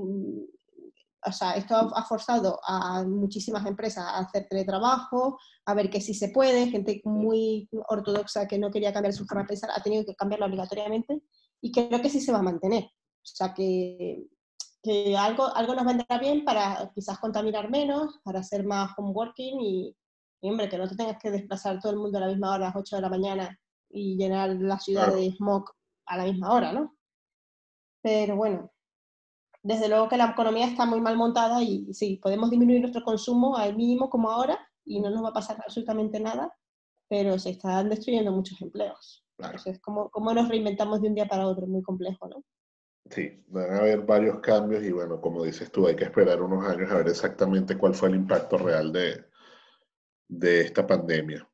[1.27, 6.15] o sea, esto ha forzado a muchísimas empresas a hacer teletrabajo, a ver que sí
[6.15, 6.69] se puede.
[6.69, 10.47] Gente muy ortodoxa que no quería cambiar su forma de pensar ha tenido que cambiarlo
[10.47, 11.23] obligatoriamente
[11.61, 12.85] y creo que sí se va a mantener.
[12.85, 14.27] O sea, que,
[14.83, 19.97] que algo, algo nos vendrá bien para quizás contaminar menos, para hacer más homeworking y,
[20.43, 22.67] y, hombre, que no te tengas que desplazar todo el mundo a la misma hora,
[22.67, 23.59] a las 8 de la mañana,
[23.89, 25.65] y llenar la ciudad de smog
[26.07, 26.95] a la misma hora, ¿no?
[28.03, 28.74] Pero bueno,
[29.65, 33.57] desde luego que la economía está muy mal montada y, sí, podemos disminuir nuestro consumo
[33.57, 36.55] al mínimo como ahora y no nos va a pasar absolutamente nada,
[37.09, 39.25] pero se están destruyendo muchos empleos.
[39.39, 41.65] Entonces, ¿cómo, ¿cómo nos reinventamos de un día para otro?
[41.65, 42.45] Es muy complejo, ¿no?
[43.11, 46.65] Sí, van a haber varios cambios y bueno, como dices tú, hay que esperar unos
[46.67, 49.25] años a ver exactamente cuál fue el impacto real de,
[50.29, 51.49] de esta pandemia.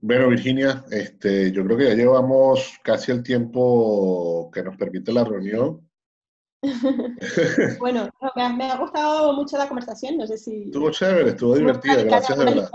[0.00, 5.24] Bueno, Virginia, este, yo creo que ya llevamos casi el tiempo que nos permite la
[5.24, 5.83] reunión.
[7.78, 8.08] bueno,
[8.56, 10.64] me ha, gustado mucho la conversación, no sé si...
[10.64, 12.70] Estuvo chévere, estuvo divertida, gracias de verdad.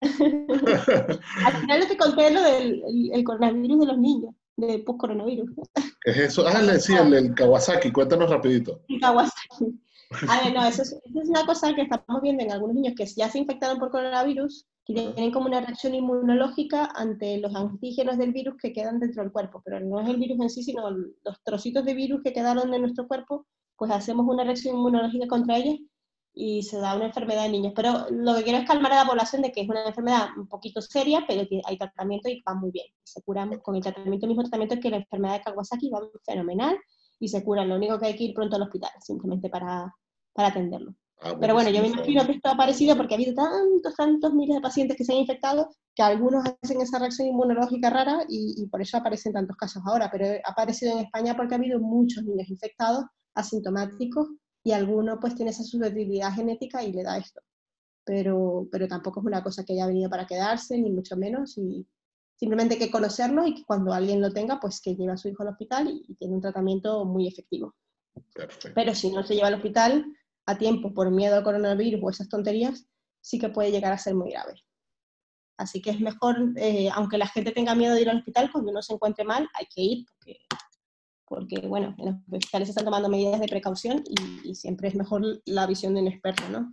[1.44, 5.50] Al final te conté lo del el coronavirus de los niños de post-coronavirus.
[6.00, 6.46] ¿Qué es eso?
[6.46, 8.82] Ah, sí, el, el, Kawasaki, cuéntanos rapidito.
[8.88, 9.80] El Kawasaki.
[10.28, 12.94] A ver, no, eso es, eso es, una cosa que estamos viendo en algunos niños
[12.96, 18.18] que ya se infectaron por coronavirus, que tienen como una reacción inmunológica ante los antígenos
[18.18, 20.90] del virus que quedan dentro del cuerpo, pero no es el virus en sí, sino
[20.90, 25.58] los trocitos de virus que quedaron en nuestro cuerpo, pues hacemos una reacción inmunológica contra
[25.58, 25.78] ellos
[26.32, 27.72] y se da una enfermedad en niños.
[27.74, 30.48] Pero lo que quiero es calmar a la población de que es una enfermedad un
[30.48, 32.86] poquito seria, pero que hay tratamiento y va muy bien.
[33.02, 36.76] Se curan con el tratamiento, el mismo tratamiento que la enfermedad de Kawasaki va fenomenal
[37.18, 37.68] y se curan.
[37.68, 39.94] Lo único que hay que ir pronto al hospital, simplemente para,
[40.32, 40.94] para atenderlo.
[41.22, 44.32] Ah, pero bueno, yo me imagino que esto ha aparecido porque ha habido tantos, tantos
[44.32, 48.54] miles de pacientes que se han infectado que algunos hacen esa reacción inmunológica rara y,
[48.56, 50.10] y por eso aparecen tantos casos ahora.
[50.10, 53.04] Pero ha aparecido en España porque ha habido muchos niños infectados
[53.34, 54.28] asintomáticos
[54.62, 57.40] y alguno pues tiene esa susceptibilidad genética y le da esto.
[58.04, 61.86] Pero, pero tampoco es una cosa que haya venido para quedarse, ni mucho menos, y
[62.36, 65.28] simplemente hay que conocerlo y que cuando alguien lo tenga, pues que lleve a su
[65.28, 67.74] hijo al hospital y, tiene un tratamiento muy efectivo.
[68.74, 70.04] Pero si no se lleva al hospital
[70.50, 72.86] a tiempo por miedo al coronavirus o esas tonterías,
[73.20, 74.54] sí que puede llegar a ser muy grave.
[75.58, 78.70] Así que es mejor, eh, aunque la gente tenga miedo de ir al hospital, cuando
[78.70, 80.38] uno se encuentre mal, hay que ir, porque
[81.30, 84.02] porque, bueno, en los hospitales se están tomando medidas de precaución
[84.42, 86.68] y, siempre es mejor la visión de un experto, ¿no?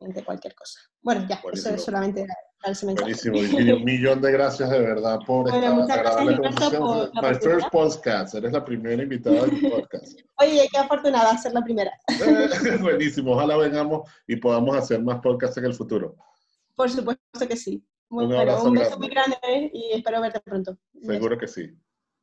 [0.00, 0.80] De cualquier cosa.
[1.02, 2.26] Bueno, ya, eso es solamente
[2.64, 3.30] mensaje.
[3.30, 7.10] Buenísimo, un millón de gracias de verdad por bueno, esta agradable conversación.
[7.14, 10.18] My first podcast, eres la primera invitada del podcast.
[10.38, 11.92] Oye, qué afortunada ser la primera.
[12.80, 16.16] Buenísimo, ojalá vengamos y podamos hacer más podcasts en el futuro.
[16.74, 17.82] Por supuesto que sí.
[18.08, 19.36] un, abrazo un beso muy grande
[19.72, 20.76] y espero verte pronto.
[21.02, 21.70] Seguro que sí.